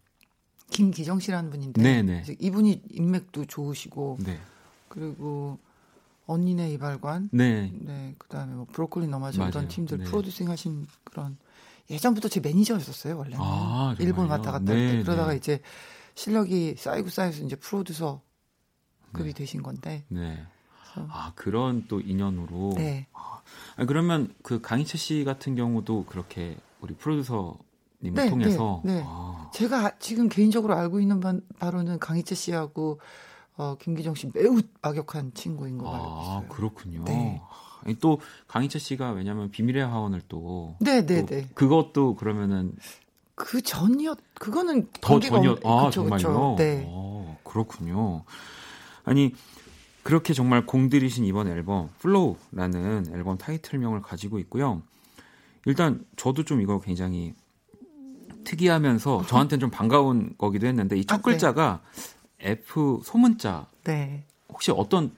[0.69, 2.23] 김기정 씨라는 분인데 네, 네.
[2.39, 4.38] 이분이 인맥도 좋으시고 네,
[4.89, 5.58] 그리고
[6.28, 9.50] 언니네 이발관 네, 네, 그다음에 뭐 브로콜리 너마저 맞아요.
[9.52, 10.04] 이런 팀들 네.
[10.04, 11.38] 프로듀싱 하신 그런
[11.90, 13.40] 예전부터 제 매니저였었어요, 원래는.
[13.42, 13.96] 아?
[14.00, 15.04] 일본 왔다 갔다 네, 할 때.
[15.04, 15.38] 그러다가 네.
[15.38, 15.62] 이제
[16.16, 18.22] 실력이 쌓이고 쌓여서 이제 프로듀서
[19.13, 19.34] 급이 네.
[19.34, 20.04] 되신 건데.
[20.10, 20.44] 네.
[20.94, 22.74] 그래서 아 그런 또 인연으로.
[22.76, 23.08] 네.
[23.13, 23.42] 아,
[23.88, 27.58] 그러면 그 강희채 씨 같은 경우도 그렇게 우리 프로듀서
[28.04, 28.82] 님을 네, 통해서.
[28.84, 29.04] 네, 네.
[29.08, 33.00] 아, 제가 아- 지금 개인적으로 알고 있는 바, 바로는 강희채 씨하고
[33.58, 36.46] 어, 김기정 씨 매우 악역한 친구인 거 알고 아 있어요.
[36.50, 37.04] 그렇군요.
[37.06, 37.41] 네.
[38.02, 40.76] 또 강희채 씨가 왜냐면 비밀의 하원을 또.
[40.80, 41.48] 네, 네, 또 네.
[41.54, 42.74] 그것도 그러면은
[43.36, 45.24] 그 전이었 그거는 더 없-
[45.65, 46.17] 아 그쵸, 정말요.
[46.17, 46.56] 그쵸.
[46.58, 46.84] 네.
[46.88, 48.24] 어, 그렇군요.
[49.04, 49.34] 아니
[50.04, 54.82] 그렇게 정말 공들이신 이번 앨범 fLoW라는 앨범 타이틀명을 가지고 있고요.
[55.65, 57.34] 일단 저도 좀 이거 굉장히
[58.43, 61.22] 특이하면서 저한테는 좀 반가운 거기도 했는데 이 첫 아, 네.
[61.24, 61.82] 글자가
[62.39, 64.23] F 소문자 네.
[64.50, 65.12] 혹시 어떤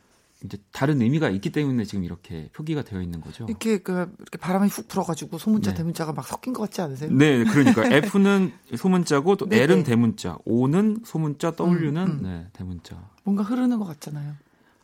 [0.44, 3.46] 이제 다른 의미가 있기 때문에 지금 이렇게 표기가 되어 있는 거죠?
[3.50, 5.78] 이렇게 그 이렇게 바람이 훅 불어가지고 소문자 네.
[5.78, 7.12] 대문자가 막 섞인 것 같지 않으세요?
[7.12, 9.84] 네, 그러니까 F는 소문자고 또 네, L은 네.
[9.84, 12.22] 대문자, O는 소문자, W는 음, 음.
[12.24, 13.10] 네, 대문자.
[13.24, 14.34] 뭔가 흐르는 것 같잖아요.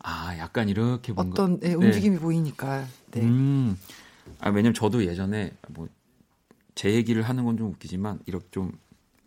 [0.02, 2.84] 아, 약간 이렇게 뭔가 어떤 예, 움직임이 보이니까.
[3.12, 3.22] 네.
[3.22, 3.78] 음.
[4.40, 5.88] 아, 왜냐면 저도 예전에 뭐
[6.76, 8.70] 제 얘기를 하는 건 좀 웃기지만 이렇게 좀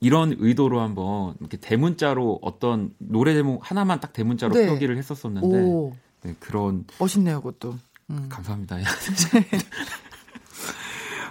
[0.02, 4.68] 이런 의도로 한번 이렇게 대문자로 어떤 노래 제목 하나만 딱 대문자로 네.
[4.68, 7.76] 표기를 했었었는데 오 네, 그런 멋있네요, 그것도.
[8.10, 8.28] 음.
[8.30, 8.78] 감사합니다.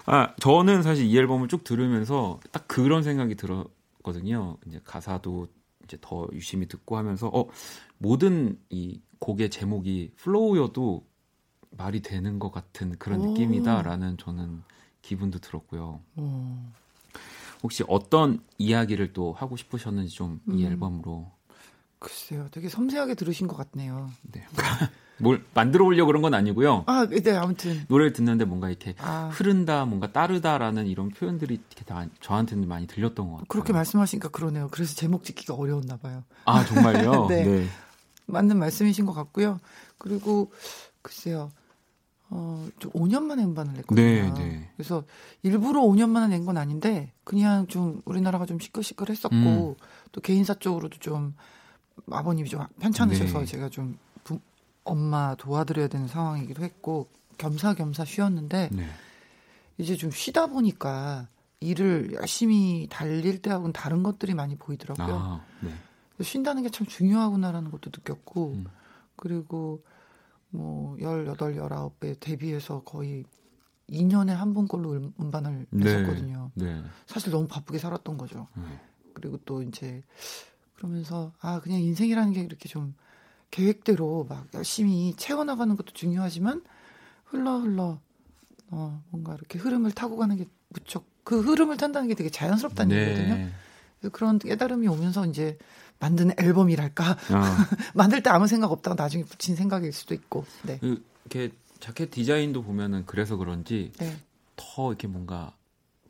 [0.07, 4.57] 아, 저는 사실 이 앨범을 쭉 들으면서 딱 그런 생각이 들었거든요.
[4.67, 5.49] 이제 가사도
[5.85, 7.47] 이제 더 유심히 듣고 하면서 어
[7.99, 11.05] 모든 이 곡의 제목이 Flow여도
[11.71, 13.27] 말이 되는 것 같은 그런 오.
[13.27, 14.63] 느낌이다라는 저는
[15.03, 16.01] 기분도 들었고요.
[16.17, 16.57] 오.
[17.63, 20.61] 혹시 어떤 이야기를 또 하고 싶으셨는지 좀이 음.
[20.61, 21.31] 앨범으로
[21.99, 24.11] 글쎄요, 되게 섬세하게 들으신 것 같네요.
[24.23, 24.45] 네.
[25.21, 26.85] 뭘 만들어 오려고 그런 건 아니고요.
[26.87, 27.85] 아, 네, 아무튼.
[27.89, 33.27] 노래를 듣는데 뭔가 이렇게 아, 흐른다, 뭔가 따르다라는 이런 표현들이 이렇게 다 저한테는 많이 들렸던
[33.27, 33.47] 것 같아요.
[33.49, 34.69] 그렇게 말씀하시니까 그러네요.
[34.71, 36.23] 그래서 제목 짓기가 어려웠나 봐요.
[36.45, 37.27] 아 정말요?
[37.29, 37.67] 네.
[38.27, 39.59] 맞는 말씀이신 것 같고요.
[39.99, 40.53] 그리고
[41.03, 41.51] 글쎄요.
[42.31, 44.05] 어, 좀 5년 만에 음반을 냈거든요.
[44.05, 44.71] 네, 네.
[44.77, 45.05] 그래서
[45.43, 49.75] 일부러 5년 만에 낸 건 아닌데 그냥 좀 우리나라가 좀 시끌시끌했었고 음.
[50.13, 51.35] 또 개인사 쪽으로도 좀
[52.11, 53.45] 아버님이 좀 편찮으셔서 네.
[53.47, 54.41] 제가 좀 부-
[54.85, 58.87] 엄마 도와드려야 되는 상황이기도 했고 겸사겸사 쉬었는데 네.
[59.79, 61.29] 이제 좀 쉬다 보니까
[61.61, 65.17] 일을 열심히 달릴 때하고는 다른 것들이 많이 보이더라고요.
[65.17, 65.71] 아, 네.
[66.23, 68.65] 쉰다는 게 참 중요하구나라는 것도 느꼈고 음.
[69.17, 69.83] 그리고
[70.51, 73.25] 뭐 18, 19에 데뷔해서 거의
[73.91, 76.51] 2년에 한 번꼴로 음- 음반을 냈었거든요.
[76.55, 76.83] 네.
[77.07, 78.47] 사실 너무 바쁘게 살았던 거죠.
[78.57, 78.63] 네.
[79.15, 80.03] 그리고 또 이제
[80.75, 82.95] 그러면서 아 그냥 인생이라는 게 이렇게 좀
[83.51, 86.63] 계획대로 막 열심히 채워나가는 것도 중요하지만
[87.25, 88.01] 흘러 흘러
[88.71, 93.35] 어 뭔가 이렇게 흐름을 타고 가는 게 무척 그 흐름을 탄다는 게 되게 자연스럽다는 얘기거든요.
[93.37, 93.51] 네.
[93.99, 95.59] 그래서 그런 깨달음이 오면서 이제
[96.01, 100.79] 만드는 앨범이랄까 아, 만들 때 아무 생각 없다가 나중에 붙인 생각일 수도 있고 네.
[100.79, 104.17] 그, 이렇게 자켓 디자인도 보면은 그래서 그런지 네.
[104.57, 105.53] 더 이렇게 뭔가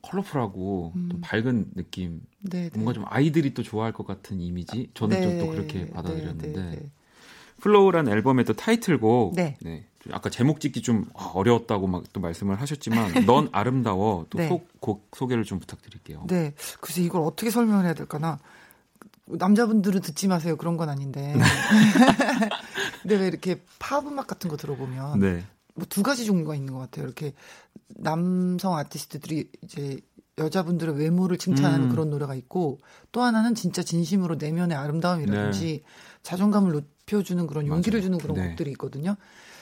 [0.03, 1.09] 컬러풀하고 음.
[1.11, 2.71] 좀 밝은 느낌, 네, 네.
[2.75, 4.91] 뭔가 좀 아이들이 또 좋아할 것 같은 이미지.
[4.95, 6.91] 저는 좀 네, 또 그렇게 네, 받아들였는데 네, 네.
[7.61, 9.35] Flow란 앨범의 또 타이틀곡.
[9.35, 9.57] 네.
[10.01, 14.49] 좀 아까 제목 짓기 좀 아, 어려웠다고 막 또 말씀을 하셨지만 넌 아름다워 또 네.
[15.13, 16.25] 소개를 좀 부탁드릴게요.
[16.29, 16.55] 네.
[16.81, 18.39] 글쎄 이걸 어떻게 설명을 해야 될까나.
[19.31, 20.57] 남자분들은 듣지 마세요.
[20.57, 21.35] 그런 건 아닌데.
[23.03, 25.45] 근데 왜 이렇게 팝 음악 같은 거 들어보면 네.
[25.75, 27.05] 뭐두 가지 종류가 있는 것 같아요.
[27.05, 27.35] 이렇게
[27.89, 30.01] 남성 아티스트들이 이제
[30.39, 31.91] 여자분들의 외모를 칭찬하는 음.
[31.91, 32.79] 그런 노래가 있고
[33.13, 35.83] 또 하나는 진짜 진심으로 내면의 아름다움이라든지
[36.23, 38.07] 자존감을 높여주는 그런 용기를 네.
[38.07, 38.19] 맞아요.
[38.19, 38.49] 주는 그런 네.
[38.49, 39.17] 곡들이 있거든요.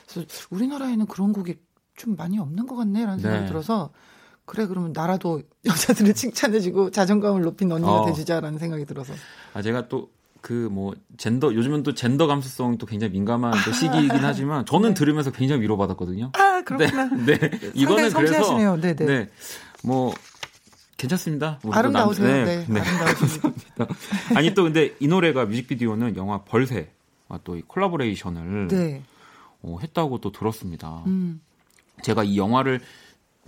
[0.09, 1.57] 그래서 우리나라에는 그런 곡이
[1.97, 3.49] 좀 많이 없는 것 같네라는 생각이 네.
[3.49, 3.91] 들어서
[4.47, 8.07] 그래 그러면 나라도 여자들을 칭찬해주고 자존감을 높인 언니가 어.
[8.07, 9.13] 돼주자라는 생각이 들어서
[9.53, 14.65] 아 제가 또 그뭐 젠더 요즘은 또 젠더 감수성이 또 굉장히 민감한 또 시기이긴 하지만
[14.65, 14.95] 저는 네.
[14.95, 16.31] 들으면서 굉장히 위로받았거든요.
[16.35, 17.05] 아 그렇구나.
[17.27, 17.51] 네, 네.
[17.75, 18.81] 이거는 그래서 섬세하시네요.
[18.81, 19.05] 네네.
[19.07, 19.29] 네.
[19.83, 20.15] 뭐
[20.97, 21.59] 괜찮습니다.
[21.71, 22.29] 아름다우세요.
[22.29, 23.87] 남- 네, 아름다우십니다.
[24.37, 26.87] 아니 또 근데 이 노래가 뮤직비디오는 영화 벌새와
[27.43, 29.03] 또이 콜라보레이션을 네.
[29.63, 31.03] 어, 했다고 또 들었습니다.
[31.07, 31.41] 음.
[32.03, 32.81] 제가 이 영화를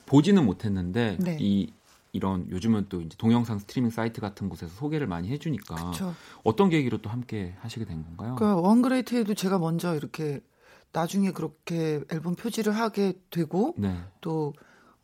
[0.09, 1.37] 보지는 못했는데 네.
[1.41, 1.73] 이
[2.13, 6.15] 이런 요즘은 또 이제 동영상 스트리밍 사이트 같은 곳에서 소개를 많이 해주니까 그렇죠.
[6.43, 8.35] 어떤 계기로 또 함께 하시게 된 건가요?
[8.37, 10.41] 그러니까 원그레이트에도 제가 먼저 이렇게
[10.93, 13.97] 나중에 그렇게 앨범 표지를 하게 되고 네.
[14.21, 14.55] 또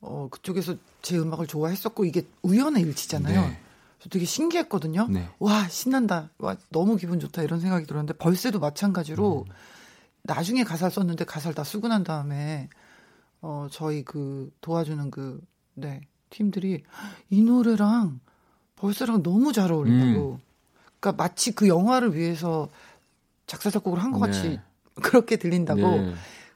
[0.00, 3.40] 어, 그쪽에서 제 음악을 좋아했었고 이게 우연의 일치잖아요.
[3.40, 3.58] 네.
[3.98, 5.08] 그래서 되게 신기했거든요.
[5.08, 5.28] 네.
[5.38, 6.30] 와 신난다.
[6.38, 9.52] 와 너무 기분 좋다 이런 생각이 들었는데 벌새도 마찬가지로 음.
[10.22, 12.70] 나중에 가사를 썼는데 가사를 다 쓰고 난 다음에
[13.44, 15.40] 어 저희 그 도와주는 그
[15.74, 16.82] 네 팀들이
[17.30, 18.20] 이 노래랑
[18.76, 20.40] 벌새랑 너무 잘 어울린다고.
[21.00, 22.68] 그러니까 마치 그 영화를 위해서
[23.46, 24.60] 작사 작곡을 한 것 같이 네.
[25.02, 26.14] 그렇게 들린다고 네.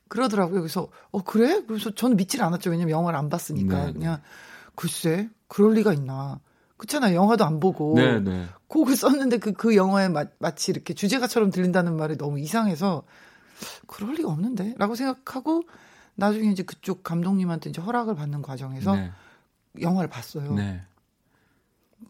[0.08, 0.60] 그러더라고요.
[0.60, 1.62] 그래서 어 그래?
[1.66, 2.70] 그래서 저는 믿질 않았죠.
[2.70, 4.20] 왜냐면 영화를 안 봤으니까 네, 그냥
[4.74, 6.40] 글쎄 그럴 리가 있나.
[6.76, 7.14] 그렇잖아요.
[7.16, 8.46] 영화도 안 보고 네, 네.
[8.68, 13.02] 곡을 썼는데 그, 그 영화에 마, 마치 이렇게 주제가처럼 들린다는 말이 너무 이상해서
[13.88, 14.74] 그럴 리가 없는데?
[14.78, 15.64] 라고 생각하고
[16.18, 19.12] 나중에 이제 그쪽 감독님한테 이제 허락을 받는 과정에서 네.
[19.80, 20.52] 영화를 봤어요.
[20.54, 20.80] 네.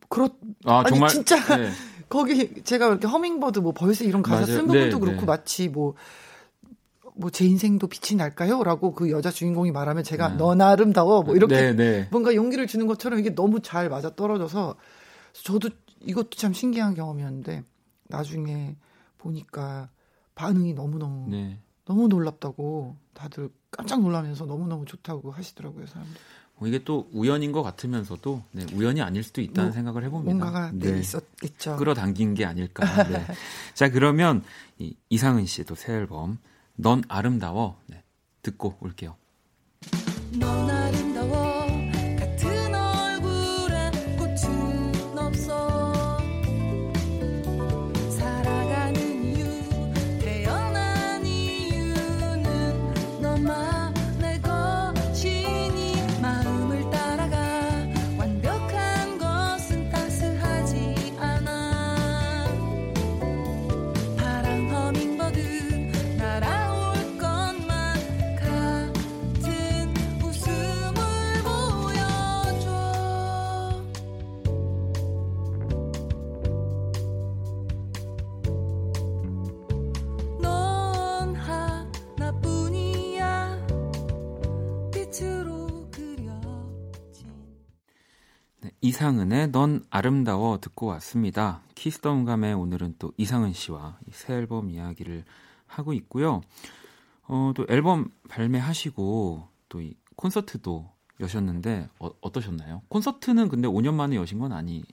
[0.08, 0.30] 그렇,
[0.64, 1.70] 아, 아니, 정말 진짜 네.
[2.08, 4.46] 거기 제가 이렇게 허밍버드 뭐 벌써 이런 가사 맞아요.
[4.46, 5.26] 쓴 부분도 네, 그렇고 네.
[5.26, 5.94] 마치 뭐,
[7.16, 8.62] 뭐 제 인생도 빛이 날까요?
[8.64, 10.36] 라고 그 여자 주인공이 말하면 제가 네.
[10.38, 11.22] 넌 아름다워.
[11.22, 12.06] 뭐 이렇게.
[12.10, 14.76] 뭔가 용기를 주는 것처럼 이게 너무 잘 맞아 떨어져서
[15.34, 15.68] 저도
[16.00, 17.62] 이것도 참 신기한 경험이었는데
[18.04, 18.74] 나중에
[19.18, 19.90] 보니까
[20.34, 21.58] 반응이 너무 너무 네.
[21.84, 26.14] 너무 놀랍다고 다들 깜짝 놀라면서 너무너무 좋다고 하시더라고요, 사람들.
[26.56, 30.34] 뭐 이게 또 우연인 것 같으면서도 네, 우연이 아닐 수도 있다는 뭐, 생각을 해봅니다.
[30.34, 30.98] 뭔가가 네, 네.
[31.00, 31.76] 있었겠죠.
[31.76, 32.84] 끌어당긴 게 아닐까.
[33.04, 33.24] 네.
[33.74, 34.42] 자 그러면
[34.78, 36.38] 이, 이상은 씨의 또 새 앨범
[36.74, 38.02] 넌 아름다워 네,
[38.42, 39.14] 듣고 올게요.
[40.32, 41.47] 넌 아름다워
[88.88, 91.62] 이상은의 넌 아름다워 듣고 왔습니다.
[91.74, 95.24] 키스덤감의 오늘은 또 이상은 씨와 이새 앨범 이야기를
[95.66, 96.40] 하고 있고요.
[97.26, 102.82] 어, 또 앨범 발매하시고 또 이 콘서트도 여셨는데 어, 어떠셨나요?
[102.88, 104.84] 콘서트는 근데 5년 만에 여신 건 아니신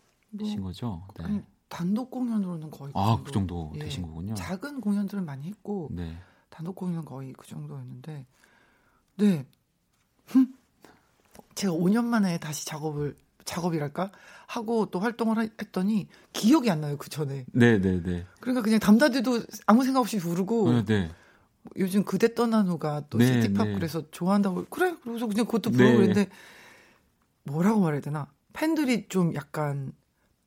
[0.59, 1.07] 뭐, 거죠?
[1.17, 1.23] 네.
[1.23, 3.79] 아니, 단독 공연으로는 거의 아, 그 정도 예.
[3.79, 4.35] 되신 거군요.
[4.35, 6.17] 작은 공연들은 많이 했고 네.
[6.49, 8.25] 단독 공연은 거의 그 정도였는데
[9.15, 9.47] 네
[10.25, 10.53] 흠.
[11.55, 13.15] 제가 5년 만에 다시 작업을
[13.45, 14.11] 작업이랄까
[14.47, 18.25] 하고 또 활동을 하- 했더니 기억이 안 나요 그 전에 네, 네, 네.
[18.39, 21.11] 그러니까 그냥 담다디도 아무 생각 없이 부르고 네, 네.
[21.77, 23.73] 요즘 그대 떠난 후가 또 네, 시티팝 네.
[23.75, 25.77] 그래서 좋아한다고 그래 그래서 그냥 그것도 네.
[25.77, 26.27] 부르고 그랬는데
[27.43, 29.93] 뭐라고 말해야 되나 팬들이 좀 약간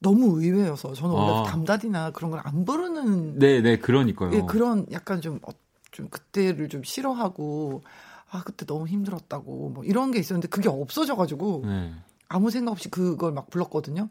[0.01, 1.43] 너무 의외여서 저는 원래 아.
[1.45, 4.33] 담다디나 그런 걸 안 부르는 네, 네, 그러니까요.
[4.35, 5.51] 예, 그런 약간 좀, 어,
[5.91, 7.83] 좀 그때를 좀 싫어하고
[8.31, 11.93] 아 그때 너무 힘들었다고 뭐 이런 게 있었는데 그게 없어져가지고 네.
[12.29, 14.09] 아무 생각 없이 그걸 막 불렀거든요.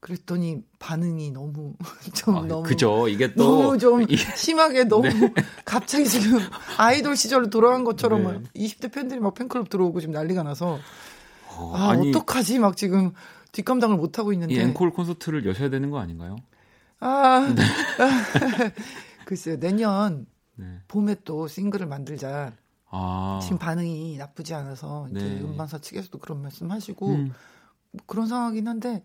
[0.00, 1.74] 그랬더니 반응이 너무
[2.14, 3.08] 좀 아, 너무 그죠.
[3.08, 5.02] 이게 또 너무 좀 이- 심하게 너무
[5.64, 6.40] 갑자기 지금
[6.76, 8.32] 아이돌 시절로 돌아간 것처럼 네.
[8.34, 10.78] 막 20대 팬들이 막 팬클럽 들어오고 지금 난리가 나서
[11.56, 13.12] 어, 아 아니 어떡하지 막 지금
[13.52, 16.36] 뒷감당을 못 하고 있는데 이 앵콜 콘서트를 여셔야 되는 거 아닌가요?
[17.00, 17.54] 아
[19.24, 20.80] 글쎄요 내년 네.
[20.88, 22.52] 봄에 또 싱글을 만들자
[22.90, 23.40] 아.
[23.42, 25.40] 지금 반응이 나쁘지 않아서 이제 네.
[25.40, 27.32] 음반사 측에서도 그런 말씀하시고 음.
[27.94, 29.02] 뭐 그런 상황이긴 한데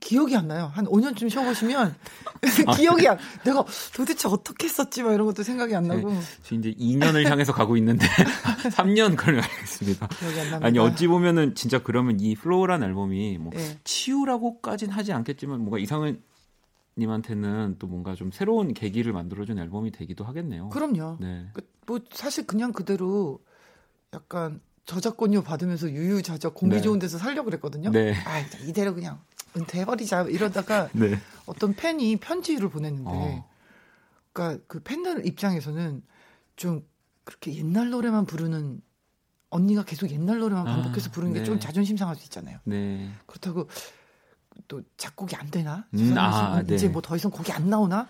[0.00, 0.70] 기억이 안 나요.
[0.72, 1.94] 한 5년쯤 쉬어보시면
[2.76, 3.18] 기억이 안.
[3.44, 3.64] 내가
[3.94, 5.02] 도대체 어떻게 했었지?
[5.02, 6.10] 막 이런 것도 생각이 안 나고
[6.42, 8.06] 저 이제 2년을 향해서 가고 있는데
[8.72, 10.06] 3년 걸려가겠습니다.
[10.08, 10.66] 기억이 안 납니다.
[10.66, 13.78] 아니 어찌 보면은 진짜 그러면 이 Flow란 앨범이 뭐 예.
[13.84, 16.22] 치유라고까진 하지 않겠지만 뭔가 이상은
[16.96, 20.70] 님한테는 또 뭔가 좀 새로운 계기를 만들어준 앨범이 되기도 하겠네요.
[20.70, 21.18] 그럼요.
[21.20, 21.46] 네.
[21.52, 23.38] 그, 뭐 사실 그냥 그대로
[24.12, 26.82] 약간 저작권료 받으면서 유유자적 공기 네.
[26.82, 27.90] 좋은 데서 살려고 그랬거든요.
[27.90, 28.14] 네.
[28.24, 29.20] 아 이대로 그냥
[29.56, 31.18] 은퇴해버리자 이러다가 네.
[31.46, 33.48] 어떤 팬이 편지를 보냈는데 어.
[34.32, 36.02] 그러니까 그 팬들 입장에서는
[36.56, 36.86] 좀
[37.24, 38.80] 그렇게 옛날 노래만 부르는
[39.50, 41.44] 언니가 계속 옛날 노래만 아, 반복해서 부르는 게 네.
[41.44, 42.58] 좀 자존심 상할 수 있잖아요.
[42.64, 43.10] 네.
[43.26, 43.68] 그렇다고
[44.68, 45.86] 또 작곡이 안 되나?
[45.94, 46.74] 음, 음, 아, 네.
[46.74, 48.06] 이제 뭐 더 이상 곡이 안 나오나?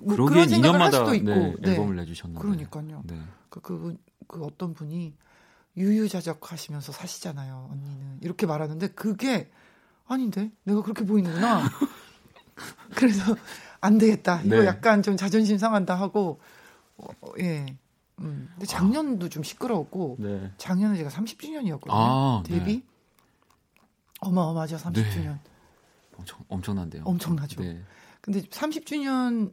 [0.00, 1.30] 뭐 그런 생각을 할 2년마다 수도 있고.
[1.30, 1.70] 네, 네.
[1.72, 2.40] 앨범을 내주셨는데.
[2.42, 3.02] 그러니까요.
[3.06, 3.20] 네.
[3.48, 3.96] 그, 그,
[4.26, 5.14] 그 어떤 분이
[5.76, 8.18] 유유자적 하시면서 사시잖아요, 언니는.
[8.22, 9.50] 이렇게 말하는데 그게
[10.06, 10.50] 아닌데?
[10.64, 11.62] 내가 그렇게 보이는구나.
[12.94, 13.34] 그래서
[13.80, 14.40] 안 되겠다.
[14.42, 14.66] 이거 네.
[14.66, 16.40] 약간 좀 자존심 상한다 하고,
[16.96, 17.66] 어, 어, 예.
[18.20, 18.48] 음.
[18.52, 20.52] 근데 작년도 좀 시끄러웠고, 네.
[20.58, 21.90] 작년에 제가 30주년이었거든요.
[21.90, 22.76] 아, 데뷔?
[22.76, 22.82] 네.
[24.20, 25.38] 어마어마하죠, 30주년.
[26.16, 27.02] 엄청 엄청난데요.
[27.04, 27.60] 엄청나죠.
[27.60, 27.82] 네.
[28.20, 29.52] 근데 30주년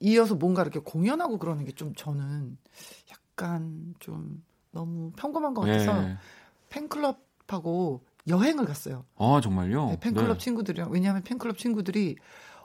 [0.00, 2.58] 이어서 뭔가 이렇게 공연하고 그러는 게 좀 저는
[3.10, 4.44] 약간 좀
[4.76, 6.16] 너무 평범한 것 같아서 네.
[6.68, 9.04] 팬클럽하고 여행을 갔어요.
[9.16, 9.86] 아 정말요?
[9.86, 10.44] 네, 팬클럽 네.
[10.44, 12.16] 친구들이랑 왜냐하면 팬클럽 친구들이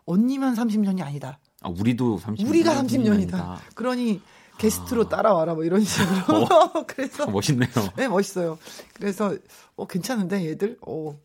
[0.05, 1.39] 언니만 30년이 아니다.
[1.61, 2.49] 아 우리도 30년.
[2.49, 3.59] 우리가 30년이다.
[3.75, 4.21] 그러니
[4.57, 5.09] 게스트로 아.
[5.09, 6.47] 따라와라 뭐 이런 식으로.
[6.87, 7.69] 그래서 멋있네요.
[7.95, 8.57] 네 멋있어요.
[8.93, 9.35] 그래서
[9.75, 11.17] 어 괜찮은데 얘들 어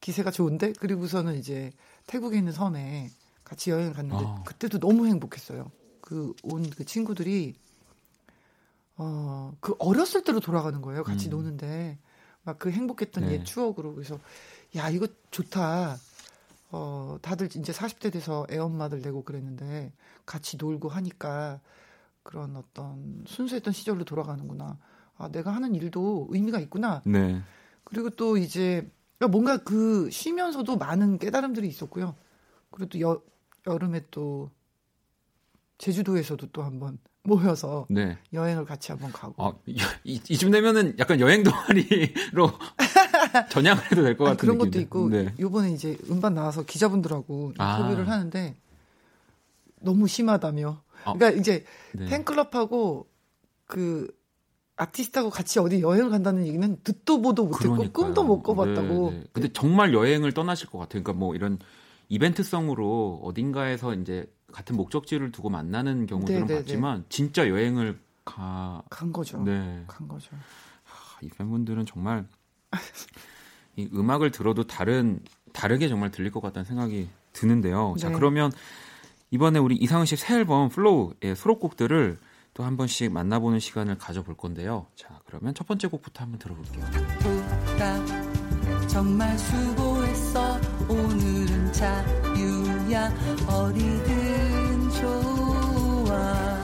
[0.00, 1.70] 기세가 좋은데 그리고서는 이제
[2.06, 3.10] 태국에 있는 섬에
[3.44, 4.42] 같이 여행을 갔는데 아.
[4.44, 5.70] 그때도 너무 행복했어요.
[6.00, 7.54] 그 온그 친구들이
[8.96, 11.02] 어 그 어렸을 때로 돌아가는 거예요.
[11.04, 11.30] 같이 음.
[11.30, 11.98] 노는데
[12.42, 13.32] 막 그 행복했던 네.
[13.34, 14.18] 옛 추억으로 그래서
[14.76, 15.96] 야 이거 좋다.
[16.70, 19.92] 어 다들 이제 40대 돼서 애 엄마들 되고 그랬는데
[20.26, 21.60] 같이 놀고 하니까
[22.22, 24.78] 그런 어떤 순수했던 시절로 돌아가는구나.
[25.16, 27.02] 아 내가 하는 일도 의미가 있구나.
[27.06, 27.40] 네.
[27.84, 28.90] 그리고 또 이제
[29.30, 32.14] 뭔가 그 쉬면서도 많은 깨달음들이 있었고요.
[32.70, 33.22] 그리고 또 여,
[33.66, 34.50] 여름에 또
[35.78, 38.18] 제주도에서도 또 한번 모여서 네.
[38.32, 39.42] 여행을 같이 한번 가고.
[39.42, 42.50] 아, 이, 이- 이쯤 되면은 약간 여행 동아리로
[43.50, 44.82] 전향을 해도 될것 아, 같은 그런 것도 느낌이네.
[44.84, 45.34] 있고 네.
[45.40, 47.78] 요번에 이제 음반 나와서 기자분들하고 아.
[47.78, 48.54] 인터뷰를 하는데
[49.80, 50.82] 너무 심하다며.
[51.04, 51.12] 아.
[51.14, 52.04] 그러니까 이제 네.
[52.06, 53.08] 팬클럽하고
[53.66, 54.06] 그
[54.76, 57.90] 아티스트하고 같이 어디 여행을 간다는 얘기는 듣도 보도 못했고.
[57.92, 59.10] 꿈도 못 꿔봤다고.
[59.12, 59.24] 네, 네.
[59.32, 61.02] 근데 정말 여행을 떠나실 것 같아요.
[61.02, 61.58] 그러니까 뭐 이런
[62.10, 68.82] 이벤트성으로 어딘가에서 이제 같은 목적지를 두고 만나는 경우들은 네, 네, 봤지만 진짜 여행을 가.
[68.88, 69.42] 간 거죠.
[69.42, 69.82] 네.
[69.88, 70.30] 간 거죠.
[70.84, 72.26] 하, 이 팬분들은 정말
[73.76, 75.18] 이 음악을 들어도 다른
[75.52, 77.96] 다르게 정말 들릴 것 같다는 생각이 드는데요.
[77.98, 78.14] 자 네.
[78.14, 78.52] 그러면
[79.30, 82.18] 이번에 우리 이상은 씨 새 앨범 Flow의 수록곡들을
[82.54, 84.86] 또 한 번씩 만나보는 시간을 가져볼 건데요.
[84.94, 86.84] 자 그러면 첫 번째 곡부터 한번 들어볼게요.
[88.86, 93.08] 정말 수고했어 오늘은 자유야
[93.48, 94.23] 어디든 좋
[96.16, 96.62] 아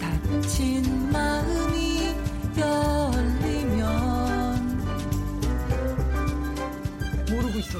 [0.00, 2.14] 다친 마음이
[2.58, 3.86] 열리면
[7.30, 7.78] 모르고 있어.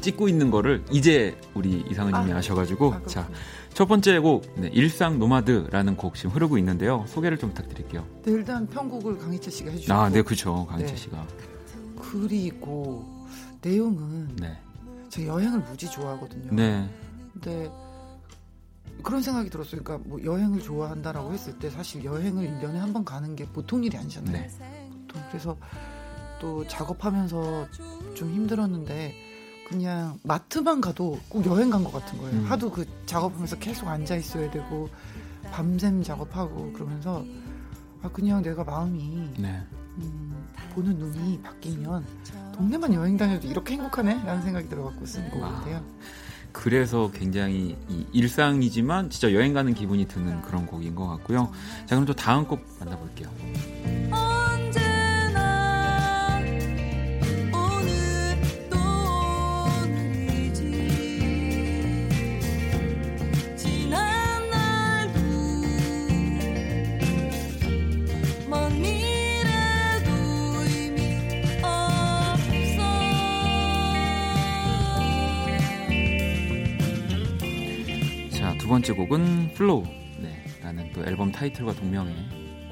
[0.00, 3.28] 찍고 있는 거를 이제 우리 이상은님이 아, 아셔가지고 아, 자
[3.74, 7.04] 첫 번째 곡 네, 일상 노마드라는 곡 지금 흐르고 있는데요.
[7.08, 8.06] 소개를 좀 부탁드릴게요.
[8.22, 10.66] 네, 일단 편곡을 강희철 씨가 해주셨고 아, 네, 그렇죠.
[10.66, 10.96] 강희철 네.
[10.96, 11.26] 씨가.
[11.98, 13.26] 그리고
[13.62, 14.58] 내용은 네,
[15.08, 16.50] 제가 여행을 무지 좋아하거든요.
[16.52, 16.86] 네,
[17.32, 17.70] 근데
[19.02, 19.82] 그런 생각이 들었어요.
[19.82, 23.96] 그러니까 뭐 여행을 좋아한다라고 했을 때 사실 여행을 1년에 한 번 가는 게 보통 일이
[23.96, 24.32] 아니잖아요.
[24.32, 24.48] 네.
[25.08, 25.22] 보통.
[25.28, 25.56] 그래서
[26.40, 27.68] 또 작업하면서
[28.14, 29.14] 좀 힘들었는데
[29.68, 32.34] 그냥 마트만 가도 꼭 여행 간 것 같은 거예요.
[32.40, 32.44] 음.
[32.44, 34.88] 하도 그 작업하면서 계속 앉아 있어야 되고
[35.50, 37.24] 밤샘 작업하고 그러면서
[38.02, 39.62] 아 그냥 내가 마음이 네.
[39.98, 42.04] 음, 보는 눈이 바뀌면
[42.54, 45.48] 동네만 여행 다녀도 이렇게 행복하네라는 생각이 들어갖고 쓴곡 아.
[45.52, 45.82] 같아요.
[46.52, 51.50] 그래서 굉장히 이 일상이지만 진짜 여행 가는 기분이 드는 그런 곡인 것 같고요.
[51.86, 54.31] 자, 그럼 또 다음 곡 만나볼게요.
[78.82, 79.84] 번째 곡은 Flow.
[80.18, 82.14] 네, 라는 또 앨범 타이틀과 동명의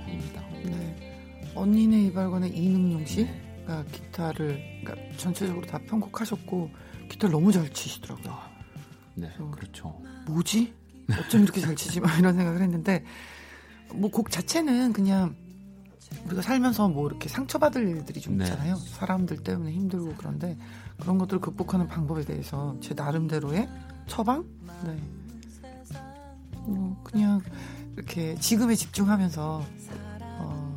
[0.05, 0.43] 곡입니다.
[0.65, 1.53] 네.
[1.55, 3.07] 언니네 이발관의 이능룡 네.
[3.07, 6.71] 씨가 기타를 그러니까 전체적으로 다 편곡하셨고
[7.09, 8.37] 기타를 너무 잘 치시더라고요.
[9.15, 9.53] 네, 어.
[9.55, 10.03] 그렇죠.
[10.27, 10.75] 뭐지?
[11.17, 12.01] 어쩜 이렇게 잘 치지?
[12.01, 13.05] 막 이런 생각을 했는데
[13.95, 15.37] 뭐 곡 자체는 그냥
[16.27, 18.45] 우리가 살면서 뭐 이렇게 상처받을 일들이 좀 네.
[18.47, 18.75] 있잖아요.
[18.75, 20.59] 사람들 때문에 힘들고 그런데
[20.99, 23.69] 그런 것들을 극복하는 방법에 대해서 제 나름대로의
[24.09, 24.45] 처방?
[24.85, 24.99] 네.
[26.67, 27.41] 뭐 그냥
[27.97, 29.65] 이렇게 지금에 집중하면서
[30.39, 30.77] 어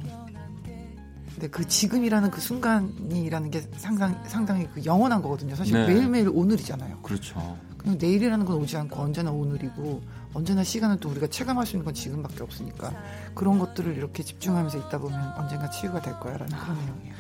[1.34, 5.56] 근데 그 지금이라는 그 순간이라는 게 상상, 상당히 그 영원한 거거든요.
[5.56, 5.88] 사실 네.
[5.94, 7.00] 매일매일 오늘이잖아요.
[7.02, 7.58] 그렇죠.
[7.78, 10.02] 그냥 내일이라는 건 오지 않고 언제나 오늘이고
[10.34, 12.94] 언제나 시간은 또 우리가 체감할 수 있는 건 지금밖에 없으니까
[13.36, 17.14] 그런 것들을 이렇게 집중하면서 있다 보면 언젠가 치유가 될 거야라는 그런 내용이에요.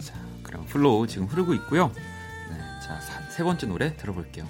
[0.00, 1.92] 자, 그럼 Flow 지금 흐르고 있고요.
[2.50, 4.46] 네, 자, 사- 세 번째 노래 들어볼게요.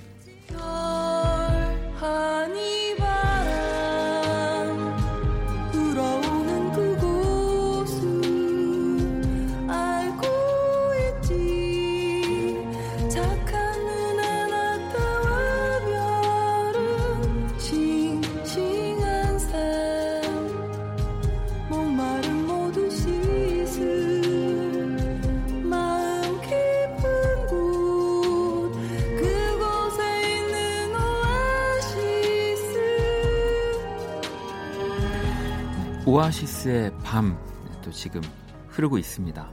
[36.08, 37.36] 오아시스의 밤
[37.82, 38.20] 또 지금
[38.68, 39.50] 흐르고 있습니다.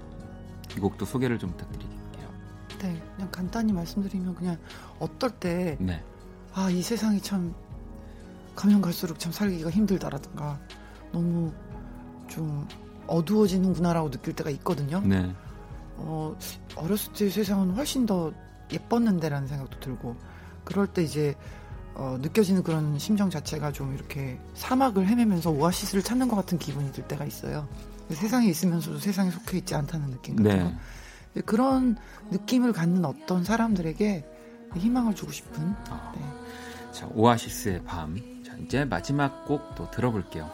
[0.75, 2.29] 이 곡도 소개를 좀 부탁드릴게요.
[2.79, 4.57] 네, 그냥 간단히 말씀드리면 그냥
[4.99, 6.03] 어떨 때 네,
[6.53, 7.53] 아, 이 세상이 참
[8.55, 10.59] 가면 갈수록 참 살기가 힘들다라든가
[11.11, 11.53] 너무
[12.27, 12.67] 좀
[13.07, 15.01] 어두워지는구나라고 느낄 때가 있거든요.
[15.01, 15.33] 네,
[15.97, 16.35] 어,
[16.75, 18.33] 어렸을 때 세상은 훨씬 더
[18.71, 20.15] 예뻤는데라는 생각도 들고
[20.63, 21.35] 그럴 때 이제
[21.95, 27.07] 어, 느껴지는 그런 심정 자체가 좀 이렇게 사막을 헤매면서 오아시스를 찾는 것 같은 기분이 들
[27.07, 27.67] 때가 있어요.
[28.09, 30.69] 세상에 있으면서도 세상에 속해 있지 않다는 느낌 같은 거.
[31.33, 31.41] 네.
[31.41, 31.97] 그런
[32.31, 34.25] 느낌을 갖는 어떤 사람들에게
[34.75, 36.21] 희망을 주고 싶은 아, 네.
[36.91, 38.15] 자, 오아시스의 밤.
[38.45, 40.49] 자, 이제 마지막 곡 또 들어볼게요.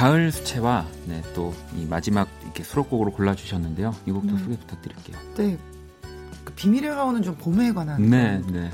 [0.00, 0.86] 가을 수채화.
[1.06, 3.94] 네, 또 이 마지막 이렇게 수록곡으로 골라주셨는데요.
[4.06, 4.38] 이 곡도 음.
[4.38, 5.16] 소개 부탁드릴게요.
[5.36, 5.58] 네.
[6.44, 8.70] 그 비밀의 화원은 좀 봄에 관한 네, 그런, 네.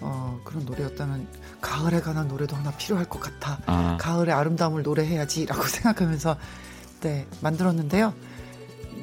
[0.00, 1.26] 어, 그런 노래였다면
[1.60, 3.58] 가을에 관한 노래도 하나 필요할 것 같아.
[3.66, 6.36] 아, 가을의 아름다움을 노래해야지라고 생각하면서
[7.00, 8.14] 네 만들었는데요.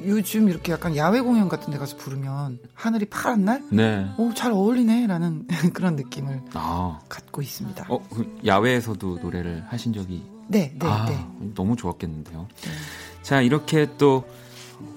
[0.04, 4.08] 요즘 이렇게 약간 야외 공연 같은 데 가서 부르면 하늘이 파란 날, 네.
[4.16, 7.86] 오, 잘 어울리네 라는 그런 느낌을 아, 갖고 있습니다.
[7.88, 11.52] 어, 그 야외에서도 노래를 하신 적이 네, 네, 아, 네.
[11.54, 12.48] 너무 좋았겠는데요.
[13.22, 14.24] 자, 이렇게 또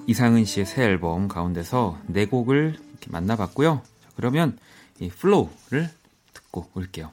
[0.07, 3.81] 이상은 씨의 새 앨범 가운데서 네 곡을 이렇게 만나봤고요.
[4.01, 4.57] 자, 그러면
[4.99, 5.89] 이 Flow를
[6.33, 7.11] 듣고 올게요.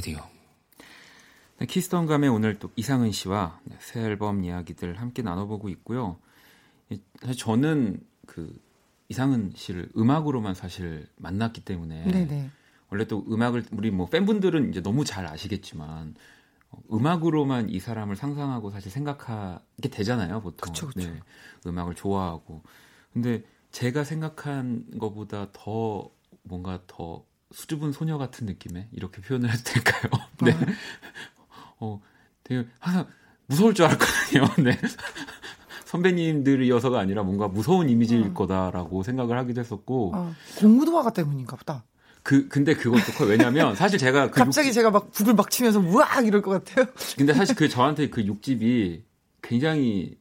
[0.00, 0.18] 라디오.
[1.58, 6.16] 네, Kiss the 음감회 오늘 또 이상은 씨와 네, 새 앨범 이야기들 함께 나눠보고 있고요.
[6.88, 8.58] 이- 사실 저는 그
[9.10, 12.50] 이상은 씨를 음악으로만 사실 만났기 때문에 네네.
[12.88, 16.14] 원래 또 음악을 우리 뭐 팬분들은 이제 너무 잘 아시겠지만
[16.70, 21.10] 어, 음악으로만 이 사람을 상상하고 사실 생각하게 되잖아요 보통 그쵸, 그쵸.
[21.10, 21.20] 네,
[21.66, 22.62] 음악을 좋아하고
[23.12, 26.10] 근데 제가 생각한 것보다 더
[26.42, 30.10] 뭔가 더 수줍은 소녀 같은 느낌의 이렇게 표현을 해도 될까요?
[30.42, 30.56] 네.
[31.78, 32.00] 어,
[32.44, 33.06] 되게 항상
[33.46, 34.46] 무서울 줄 알았거든요.
[34.64, 34.78] 네.
[35.86, 38.34] 선배님들이어서가 아니라 뭔가 무서운 이미지일 음.
[38.34, 41.84] 거다라고 생각을 하기도 했었고 어, 공무도화가 때문인가 보다.
[42.22, 43.28] 그 근데 그것도 커요.
[43.30, 46.86] 왜냐면 사실 제가 그 갑자기 육- 제가 막 북을 막 치면서 우악 이럴 것 같아요.
[47.16, 49.02] 근데 사실 그 저한테 그 6집이
[49.42, 50.16] 굉장히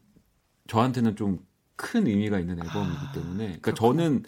[0.67, 1.49] 저한테는 좀
[1.82, 4.03] 큰 의미가 있는 앨범이기 아, 때문에 그러니까 그렇구나.
[4.03, 4.23] 저는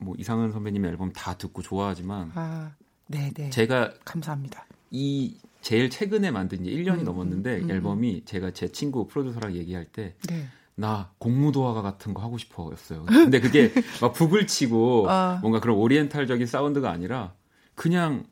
[0.00, 2.72] 뭐 이상은 선배님의 앨범 다 듣고 좋아하지만 아,
[3.06, 3.50] 네 네.
[3.50, 4.66] 제가 감사합니다.
[4.90, 9.54] 이 제일 최근에 만든 지 1년이 음, 넘었는데 음, 음, 앨범이 제가 제 친구 프로듀서랑
[9.54, 10.46] 얘기할 때 네.
[10.74, 13.04] 나 공무도화가 같은 거 하고 싶어였어요.
[13.04, 15.38] 근데 그게 막 북을 치고 아.
[15.42, 17.34] 뭔가 그런 오리엔탈적인 사운드가 아니라
[17.74, 18.24] 그냥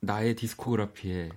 [0.00, 1.30] 나의 디스코그래피에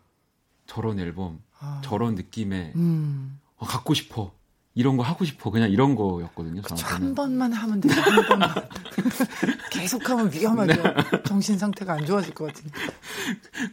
[0.66, 3.39] 저런 앨범, 아, 저런 느낌의 음.
[3.58, 4.34] 어, 갖고 싶어.
[4.78, 5.49] 이런 거 하고 싶어.
[5.51, 6.61] 그냥 이런 거였거든요.
[6.61, 6.86] 그쵸.
[6.86, 7.93] 한 번만 하면 돼요.
[7.93, 8.49] 한 번만.
[9.71, 10.84] 계속하면 위험하죠.
[11.26, 12.80] 정신 상태가 안 좋아질 것 같으니까.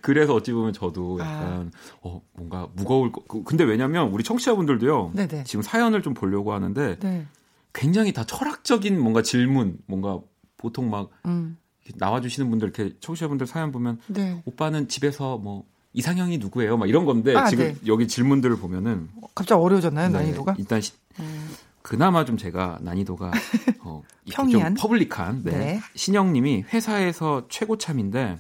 [0.01, 1.25] 그래서 어찌 보면 저도 아.
[1.25, 1.73] 약간
[2.03, 3.23] 어 뭔가 무거울 거.
[3.27, 5.11] 그- 근데 왜냐면 우리 청취자분들도요.
[5.15, 5.45] 네네.
[5.45, 7.27] 지금 사연을 좀 보려고 하는데 네.
[7.73, 10.21] 굉장히 다 철학적인 뭔가 질문, 뭔가
[10.57, 11.59] 보통 막 음.
[11.97, 14.41] 나와주시는 분들 이렇게 청취자분들 사연 보면 네.
[14.45, 15.65] 오빠는 집에서 뭐
[15.95, 16.77] 이상형이 누구예요?
[16.77, 17.77] 막 이런 건데 아, 지금 네.
[17.87, 20.55] 여기 질문들을 보면은 갑자기 어려워졌나요, 네, 난이도가?
[20.59, 21.51] 일단 시- 음.
[21.83, 23.31] 그나마 좀 제가 난이도가
[23.85, 24.75] 어, 평이한?
[24.77, 25.51] 좀 퍼블릭한 네.
[25.59, 25.81] 네.
[25.95, 28.39] 신영님이 회사에서 최고참인데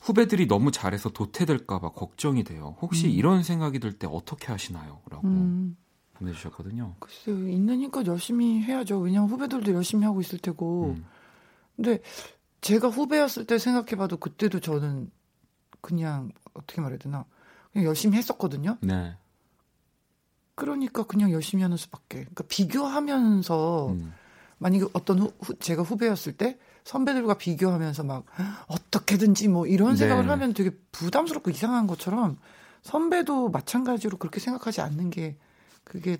[0.00, 2.76] 후배들이 너무 잘해서 도태될까봐 걱정이 돼요.
[2.80, 3.10] 혹시 음.
[3.10, 5.76] 이런 생각이 들 때 어떻게 하시나요?라고 음.
[6.14, 6.94] 보내주셨거든요.
[6.98, 8.98] 글쎄요, 있는 힘껏 열심히 해야죠.
[8.98, 10.94] 왜냐면 후배들도 열심히 하고 있을 테고.
[10.96, 11.04] 음.
[11.76, 12.00] 근데
[12.62, 15.10] 제가 후배였을 때 생각해봐도 그때도 저는
[15.82, 17.24] 그냥 어떻게 말해야 되나
[17.72, 18.76] 그냥 열심히 했었거든요.
[18.80, 19.16] 네.
[20.54, 22.20] 그러니까 그냥 열심히 하는 수밖에.
[22.20, 24.12] 그러니까 비교하면서 음.
[24.58, 28.24] 만약에 어떤 후, 후- 제가 후배였을 때 선배들과 비교하면서 막
[28.66, 30.30] 어떻게든지 뭐 이런 생각을 네.
[30.30, 32.38] 하면 되게 부담스럽고 이상한 것처럼
[32.82, 35.36] 선배도 마찬가지로 그렇게 생각하지 않는 게
[35.84, 36.18] 그게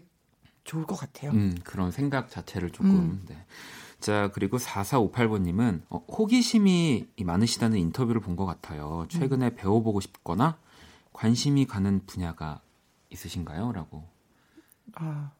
[0.64, 1.32] 좋을 것 같아요.
[1.32, 2.90] 음, 그런 생각 자체를 조금.
[2.90, 3.24] 음.
[3.28, 3.36] 네.
[4.01, 9.07] 자, 그리고 4458번님은 어, 호기심이 많으시다는 인터뷰를 본 것 같아요.
[9.11, 9.57] 최근에 음.
[9.57, 10.57] 배워보고 싶거나
[11.12, 12.61] 관심이 가는 분야가
[13.11, 13.72] 있으신가요?
[13.72, 14.05] 라고.
[14.94, 15.32] 아,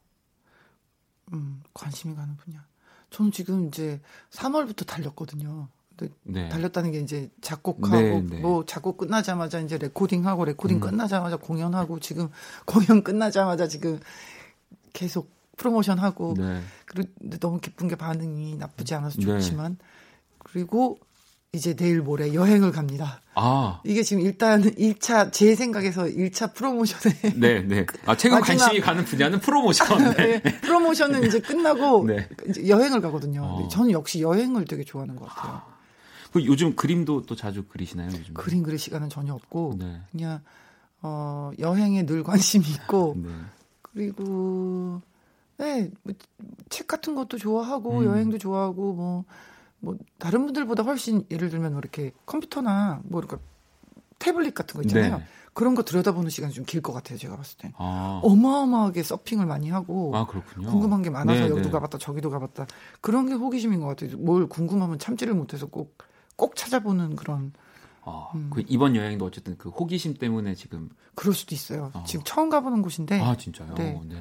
[1.33, 2.65] 음, 관심이 가는 분야.
[3.11, 4.01] 저는 지금 이제
[4.31, 5.69] 3월부터 달렸거든요.
[6.23, 6.49] 네.
[6.49, 8.41] 달렸다는 게 이제 작곡하고 네, 네.
[8.41, 10.81] 뭐 작곡 끝나자마자 이제 레코딩하고 레코딩 음.
[10.81, 12.31] 끝나자마자 공연하고 지금
[12.65, 14.01] 공연 끝나자마자 지금
[14.95, 16.63] 계속 프로모션하고 네.
[16.91, 19.24] 그런데 너무 기쁜 게 반응이 나쁘지 않아서 네.
[19.26, 19.78] 좋지만
[20.38, 20.99] 그리고
[21.53, 23.20] 이제 내일 모레 여행을 갑니다.
[23.34, 27.86] 아, 이게 지금 일단 1차 제 생각에서 1차 프로모션에 네, 네.
[28.07, 29.86] 아, 최근 마지막- 관심이 가는 분야는 프로모션.
[30.16, 30.41] 네.
[30.43, 32.28] 네, 프로모션은 이제 끝나고 네.
[32.49, 33.43] 이제 여행을 가거든요.
[33.43, 33.68] 어.
[33.68, 35.62] 저는 역시 여행을 되게 좋아하는 것 같아요.
[36.32, 38.11] 그 요즘 그림도 또 자주 그리시나요?
[38.12, 38.34] 요즘?
[38.34, 40.01] 그림 그릴 시간은 전혀 없고 네.
[40.12, 40.41] 그냥
[41.03, 43.28] 어, 여행에 늘 관심이 있고 네.
[43.82, 45.03] 그리고
[45.61, 46.15] 네, 뭐,
[46.69, 48.05] 책 같은 것도 좋아하고 음.
[48.07, 49.25] 여행도 좋아하고 뭐,
[49.81, 53.37] 뭐 다른 분들보다 훨씬 예를 들면 뭐 이렇게 컴퓨터나 뭐 이렇게
[54.19, 55.19] 태블릿 같은 거 있잖아요.
[55.19, 55.25] 네.
[55.53, 57.19] 그런 거 들여다보는 시간이 좀 길 것 같아요.
[57.19, 57.73] 제가 봤을 때.
[57.77, 60.27] 아, 어마어마하게 서핑을 많이 하고 아.
[60.27, 61.71] 궁금한 게 많아서 네, 여기도 네.
[61.71, 62.67] 가봤다 저기도 가봤다
[63.01, 64.17] 그런 게 호기심인 것 같아요.
[64.19, 65.97] 뭘 궁금하면 참지를 못해서 꼭
[66.41, 67.53] 꼭 찾아보는 그런
[68.03, 68.49] 아, 음.
[68.51, 71.91] 그 이번 여행도 어쨌든 그 호기심 때문에 지금 그럴 수도 있어요.
[71.93, 72.03] 어.
[72.07, 73.75] 지금 처음 가보는 곳인데 아 진짜요?
[73.75, 74.01] 네.
[74.09, 74.17] 네.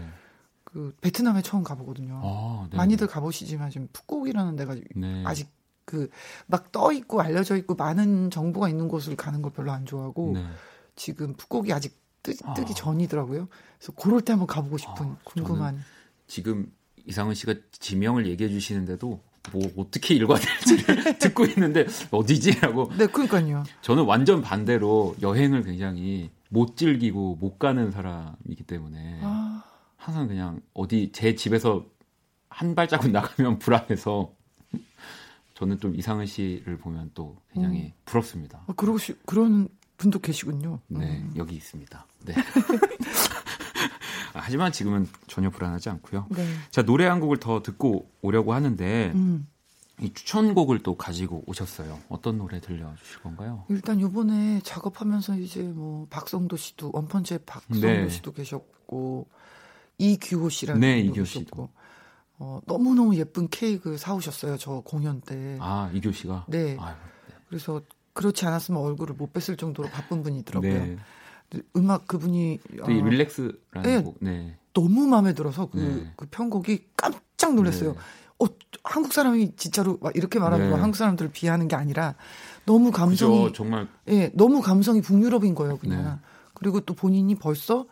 [0.72, 2.22] 그 베트남에 처음 가보거든요.
[2.24, 2.78] 아, 네.
[2.78, 5.24] 많이들 가보시지만 지금 푸꾸옥이라는 데가 네.
[5.26, 5.50] 아직
[5.86, 6.10] 그
[6.48, 10.46] 막 떠 있고 알려져 있고 많은 정보가 있는 곳을 가는 걸 별로 안 좋아하고 네.
[10.96, 12.54] 지금 푸꾸옥이 아직 뜨, 아.
[12.54, 13.48] 뜨기 전이더라고요.
[13.80, 15.80] 그래서 그럴 때 한번 가보고 싶은 아, 궁금한.
[16.28, 16.72] 지금
[17.08, 19.20] 이상은 씨가 지명을 얘기해 주시는데도
[19.52, 23.64] 뭐 어떻게 읽어야 될지를 듣고 있는데 어디지라고 네, 그러니까요.
[23.82, 29.64] 저는 완전 반대로 여행을 굉장히 못 즐기고 못 가는 사람이기 때문에 아,
[30.00, 31.86] 항상 그냥 어디 제 집에서
[32.50, 34.34] 한 발자국 나가면 불안해서
[35.54, 38.64] 저는 좀 이상은 씨를 보면 또 굉장히 부럽습니다.
[38.66, 40.80] 아, 그러고 시, 그런 분도 계시군요.
[40.88, 41.34] 네, 음.
[41.36, 42.06] 여기 있습니다.
[42.26, 42.34] 네.
[44.34, 46.28] 아, 하지만 지금은 전혀 불안하지 않고요.
[46.30, 46.48] 네.
[46.72, 49.48] 자, 노래 한 곡을 더 듣고 오려고 하는데 음.
[50.00, 52.00] 이 추천곡을 또 가지고 오셨어요.
[52.08, 53.66] 어떤 노래 들려주실 건가요?
[53.68, 58.08] 일단 요번에 작업하면서 이제 뭐 박성도 씨도 원펀치의 박성도 네.
[58.08, 59.28] 씨도 계셨고
[60.00, 61.14] 이규호 씨라는 네, 이규호.
[61.14, 61.70] 계셨고
[62.40, 64.58] 어, 너무너무 예쁜 케이크 사오셨어요.
[64.58, 65.58] 저 공연 때.
[65.60, 66.46] 아, 이교 씨가?
[66.48, 66.78] 네.
[66.80, 66.96] 아유,
[67.50, 67.82] 그래서
[68.14, 70.72] 그렇지 않았으면 얼굴을 못 뺐을 정도로 바쁜 분이더라고요.
[70.72, 70.98] 네.
[71.76, 74.02] 음악 그분이 또이 어, 릴렉스라는 네.
[74.02, 74.18] 곡.
[74.22, 74.58] 네.
[74.74, 76.14] 너무 마음에 들어서 그, 네.
[76.16, 77.94] 그 편곡이 깜짝 놀랐어요.
[77.94, 78.00] 네.
[78.40, 78.46] 어,
[78.84, 80.76] 한국 사람이 진짜로 막 이렇게 말하면 네.
[80.76, 82.16] 한국 사람들을 비하하는 게 아니라
[82.66, 86.04] 너무 감성이 그죠, 정말 예, 너무 감성이 북유럽인 거예요, 그냥.
[86.04, 86.12] 네.
[86.54, 87.86] 그리고 또 본인이 벌써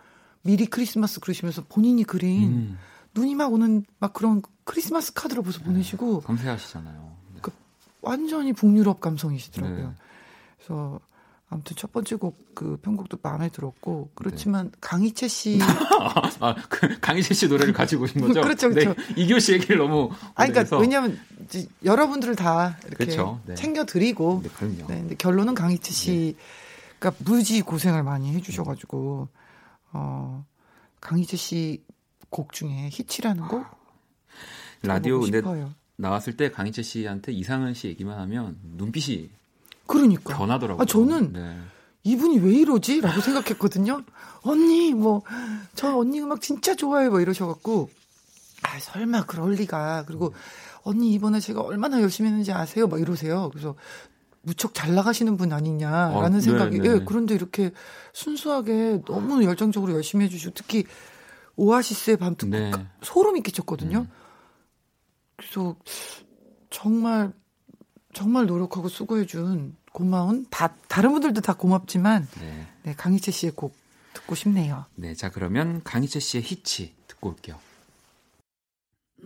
[0.48, 2.78] 미리 크리스마스 그러시면서 본인이 그린 음,
[3.14, 7.12] 눈이 막 오는 막 그런 크리스마스 카드를 벌써 보내시고 섬세하시잖아요.
[7.36, 7.41] 네.
[8.02, 9.88] 완전히 북유럽 감성이시더라고요.
[9.89, 9.93] 네.
[10.58, 11.00] 그래서
[11.50, 15.60] 아무튼 첫 번째 곡 그 편곡도 마음에 들었고 그렇지만 강희채 씨
[16.39, 18.41] 아, 그 강희재 씨 노래를 가지고 오신 거죠?
[18.41, 18.95] 그렇죠, 그렇죠.
[18.95, 21.08] 네, 이교 씨 얘기를 너무 아니 그러니까
[21.43, 23.39] 이제 여러분들을 다 이렇게 그렇죠.
[23.45, 23.54] 네.
[23.54, 24.88] 챙겨 드리고 네, 그럼요.
[24.88, 29.28] 네, 근데 결론은 강희채 씨가 무지 고생을 많이 해 주셔 가지고
[29.94, 30.46] 어
[31.02, 33.66] 강희채 씨곡 중에 히치라는 곡
[34.84, 35.74] 라디오 근데 싶어요.
[35.96, 39.30] 나왔을 때 강희재 씨한테 이상은 씨 얘기만 하면 눈빛이
[39.88, 40.82] 그러니까 변하더라고요.
[40.82, 41.58] 아, 저는 네.
[42.04, 43.02] 이분이 왜 이러지?
[43.02, 44.04] 라고 생각했거든요.
[44.44, 45.24] 언니, 뭐,
[45.76, 47.10] 저 언니 음악 진짜 좋아해.
[47.10, 47.90] 뭐 이러셔갖고,
[48.64, 50.06] 아, 설마 그럴 리가.
[50.08, 50.34] 그리고,
[50.84, 52.88] 언니 이번에 제가 얼마나 열심히 했는지 아세요?
[52.88, 53.50] 막 이러세요.
[53.50, 53.76] 그래서,
[54.48, 57.06] 무척 잘 나가시는 분 아니냐라는 어, 생각이, 네, 예, 네.
[57.06, 57.72] 그런데 이렇게
[58.14, 60.86] 순수하게 너무 열정적으로 열심히 해주시고, 특히,
[61.58, 62.72] 오아시스의 밤 듣고 네.
[62.72, 64.00] 가- 소름이 끼쳤거든요.
[64.00, 64.10] 음.
[65.36, 65.76] 그래서,
[66.70, 67.34] 정말,
[68.14, 72.68] 정말 노력하고 수고해준 고마운, 다, 다른 분들도 다 고맙지만, 네.
[72.84, 73.76] 네, 강희채 씨의 곡
[74.14, 74.86] 듣고 싶네요.
[74.95, 77.60] 네, 자 그러면 강희재 씨의 히치 듣고 올게요.
[79.20, 79.26] 지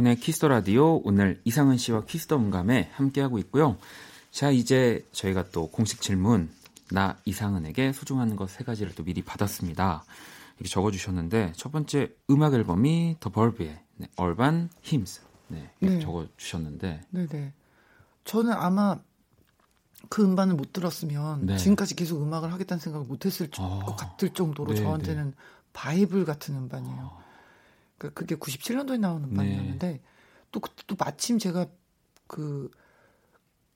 [0.00, 3.76] 박원의 Kiss the 라디오 오늘 이상은 씨와 Kiss the 음감회 함께하고 있고요.
[4.30, 6.50] 자 이제 저희가 또 공식 질문
[6.90, 10.04] 나 이상은에게 소중한 것 세 가지를 또 미리 받았습니다.
[10.56, 16.02] 이렇게 적어주셨는데 첫 번째 음악 앨범이 The Verve의 네, Urban Hymns 네, 이렇게 네.
[16.02, 17.52] 적어주셨는데 네네.
[18.24, 18.98] 저는 아마
[20.08, 21.56] 그 음반을 못 들었으면 네.
[21.58, 23.82] 지금까지 계속 음악을 하겠다는 생각을 못 했을 아.
[23.84, 25.34] 것 같을 정도로 네, 저한테는
[25.72, 27.19] 바이블 같은 음반이에요.
[28.00, 30.00] 그 그게 97년도에 나온 음반이었는데 네.
[30.50, 31.66] 또 그때 또 마침 제가
[32.26, 32.70] 그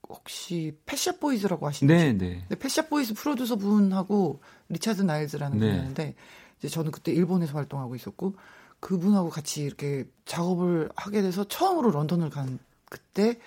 [0.09, 2.41] 혹시 Pet Shop Boys라고 아시는지 네, 네.
[2.41, 5.67] 근데 Pet Shop Boys 프로듀서 분하고 리차드 나일즈라는 네.
[5.67, 6.15] 분이었는데
[6.59, 8.35] 이제 저는 그때 일본에서 활동하고 있었고
[8.81, 12.59] 그분하고 같이 이렇게 작업을 하게 돼서 처음으로 런던을 간
[12.89, 13.39] 그때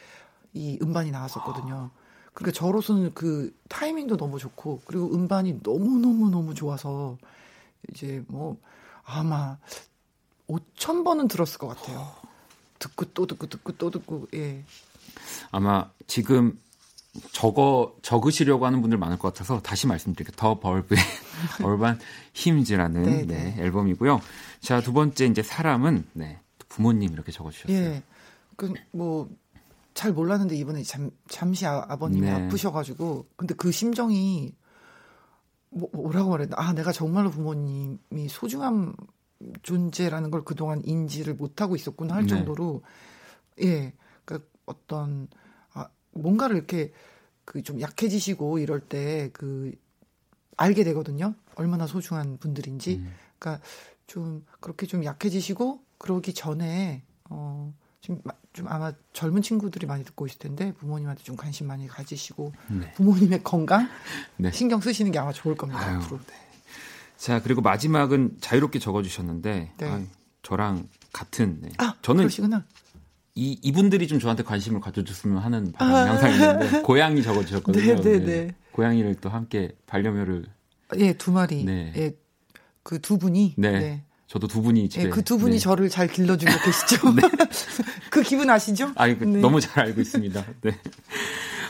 [0.53, 1.89] 이 음반이 나왔었거든요.
[2.33, 7.17] 그러니까 저로서는 그 타이밍도 너무 좋고 그리고 음반이 너무 너무 너무 좋아서
[7.89, 8.57] 이제 뭐
[9.03, 9.57] 아마
[10.47, 12.11] 5천 번은 들었을 것 같아요.
[12.79, 14.63] 듣고 또 듣고 듣고 또 듣고 예.
[15.51, 16.57] 아마 지금
[17.31, 20.35] 적어 적으시려고 하는 분들 많을 것 같아서 다시 말씀드릴게요.
[20.37, 20.99] 더 벌브의
[21.63, 21.99] 얼반
[22.33, 23.63] 힘즈라는 네, 네, 네.
[23.63, 24.21] 앨범이고요.
[24.61, 26.39] 자 두 번째 이제 사람은 네,
[26.69, 27.75] 부모님 이렇게 적어주셨어요.
[27.77, 28.03] 예.
[28.55, 29.29] 그뭐
[29.93, 32.31] 잘 몰랐는데 이번에 잠, 잠시 아, 아버님이 네.
[32.31, 34.53] 아프셔가지고 근데 그 심정이
[35.69, 38.95] 뭐, 뭐라고 말했나 아 내가 정말로 부모님이 소중한
[39.61, 42.29] 존재라는 걸 그동안 인지를 못하고 있었구나 할 네.
[42.29, 42.81] 정도로
[43.61, 43.93] 예,
[44.25, 45.27] 그러니까 어떤
[45.73, 46.91] 아, 뭔가를 이렇게
[47.45, 49.73] 그 좀 약해지시고 이럴 때 그
[50.57, 51.35] 알게 되거든요.
[51.55, 52.95] 얼마나 소중한 분들인지.
[52.97, 53.13] 음.
[53.37, 53.63] 그러니까
[54.07, 57.71] 좀 그렇게 좀 약해지시고 그러기 전에 어
[58.01, 62.53] 지금 마- 좀 아마 젊은 친구들이 많이 듣고 있을 텐데 부모님한테 좀 관심 많이 가지시고
[62.69, 62.91] 네.
[62.93, 63.87] 부모님의 건강
[64.37, 64.51] 네.
[64.51, 65.79] 신경 쓰시는 게 아마 좋을 겁니다.
[65.85, 66.19] 아유, 앞으로.
[67.17, 69.87] 자, 그리고 마지막은 자유롭게 적어주셨는데, 네.
[69.87, 70.05] 아유,
[70.43, 71.59] 저랑 같은.
[71.61, 71.69] 네.
[71.77, 72.65] 아, 저는 그러시구나.
[73.35, 76.13] 이, 이분들이 좀 저한테 관심을 가져줬으면 하는 바람이 아.
[76.13, 78.01] 항상 있는데, 고양이 적어주셨거든요.
[78.01, 78.55] 네, 네, 네.
[78.71, 80.45] 고양이를 또 함께 반려묘를,
[80.97, 81.63] 예, 두 마리.
[81.65, 81.91] 네.
[81.97, 82.15] 예,
[82.83, 83.55] 그 두 분이.
[83.57, 83.71] 네.
[83.71, 84.03] 네.
[84.27, 85.05] 저도 두 분이 집에.
[85.05, 85.59] 예, 그두 분이 네.
[85.59, 86.97] 저를 잘 길러주고 계시죠.
[88.09, 88.91] 그 기분 아시죠?
[88.95, 89.39] 아니, 그 네.
[89.39, 90.45] 너무 잘 알고 있습니다.
[90.61, 90.71] 네.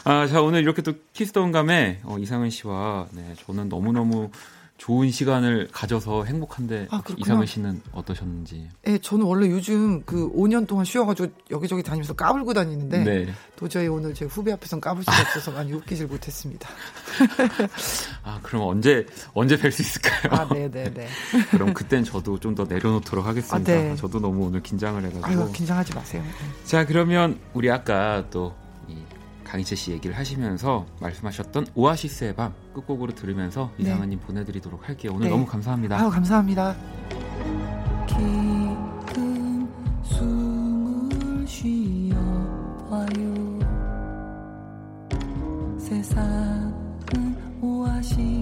[0.03, 4.29] 아, 자, 오늘 이렇게 또 키스톤 감에 어, 이상은 씨와 네, 저는 너무 너무
[4.77, 7.01] 좋은 시간을 가져서 행복한데 아.
[7.15, 8.67] 이상은 씨는 어떠셨는지.
[8.87, 13.33] 예, 저는 원래 요즘 그 5년 동안 쉬어가지고 여기저기 다니면서 까불고 다니는데 네.
[13.55, 16.69] 도저히 오늘 제 후배 앞에선 까불 수가 없어서 많이 웃기질 못했습니다.
[18.23, 20.31] 아, 그럼 언제 언제 뵐 수 있을까요?
[20.31, 21.07] 아, 네, 네, 네.
[21.51, 23.55] 그럼 그땐 저도 좀 더 내려놓도록 하겠습니다.
[23.55, 23.95] 아, 네.
[23.95, 25.27] 저도 너무 오늘 긴장을 해가지고.
[25.27, 26.23] 아유, 긴장하지 마세요.
[26.65, 28.51] 자, 그러면 우리 아까 또이
[29.47, 33.85] 강희채 씨 얘기를 하시면서 말씀하셨던 오아시스의 밤 끝곡으로 들으면서 네.
[33.85, 35.13] 이상은님 보내드리도록 할게요.
[35.15, 35.31] 오늘 네.
[35.31, 35.97] 너무 감사합니다.
[35.99, 36.75] 아유, 감사합니다.
[38.07, 39.67] 깊은
[40.03, 43.27] 숨을 쉬어봐요
[45.79, 48.36] 세상은 오아시스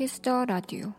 [0.00, 0.94] Kiss the 라디오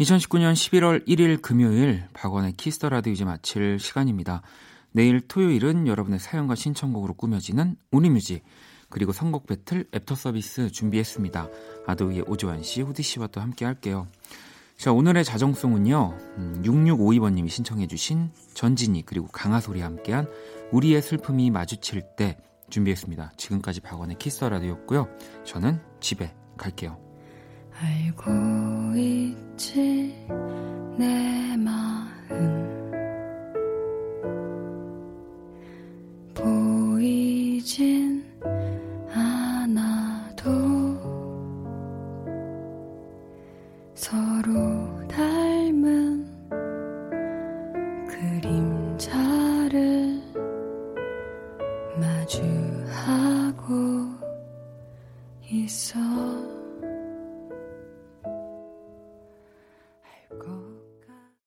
[0.00, 4.40] 2019년 11월 1일 금요일 박원의 Kiss the 라디오 이제 마칠 시간입니다.
[4.92, 8.44] 내일 토요일은 여러분의 사연과 신청곡으로 꾸며지는 우리뮤직
[8.88, 11.50] 그리고 선곡 배틀 애프터 서비스 준비했습니다.
[11.86, 14.08] 아도이의 오주환 씨, 후디 씨와 또 함께 할게요.
[14.78, 16.18] 자, 오늘의 자정송은요.
[16.38, 20.26] 음, 6652번 님이 신청해 주신 전진희 그리고 강아솔이 함께한
[20.72, 22.38] 우리의 슬픔이 마주칠 때
[22.70, 23.32] 준비했습니다.
[23.36, 25.10] 지금까지 박원의 Kiss the 라디오였고요.
[25.44, 27.07] 저는 집에 갈게요.
[27.80, 30.12] 알고 있지
[30.96, 32.68] 내 마음.
[36.34, 38.24] 보이진
[39.12, 40.50] 않아도
[43.94, 45.47] 서로 닮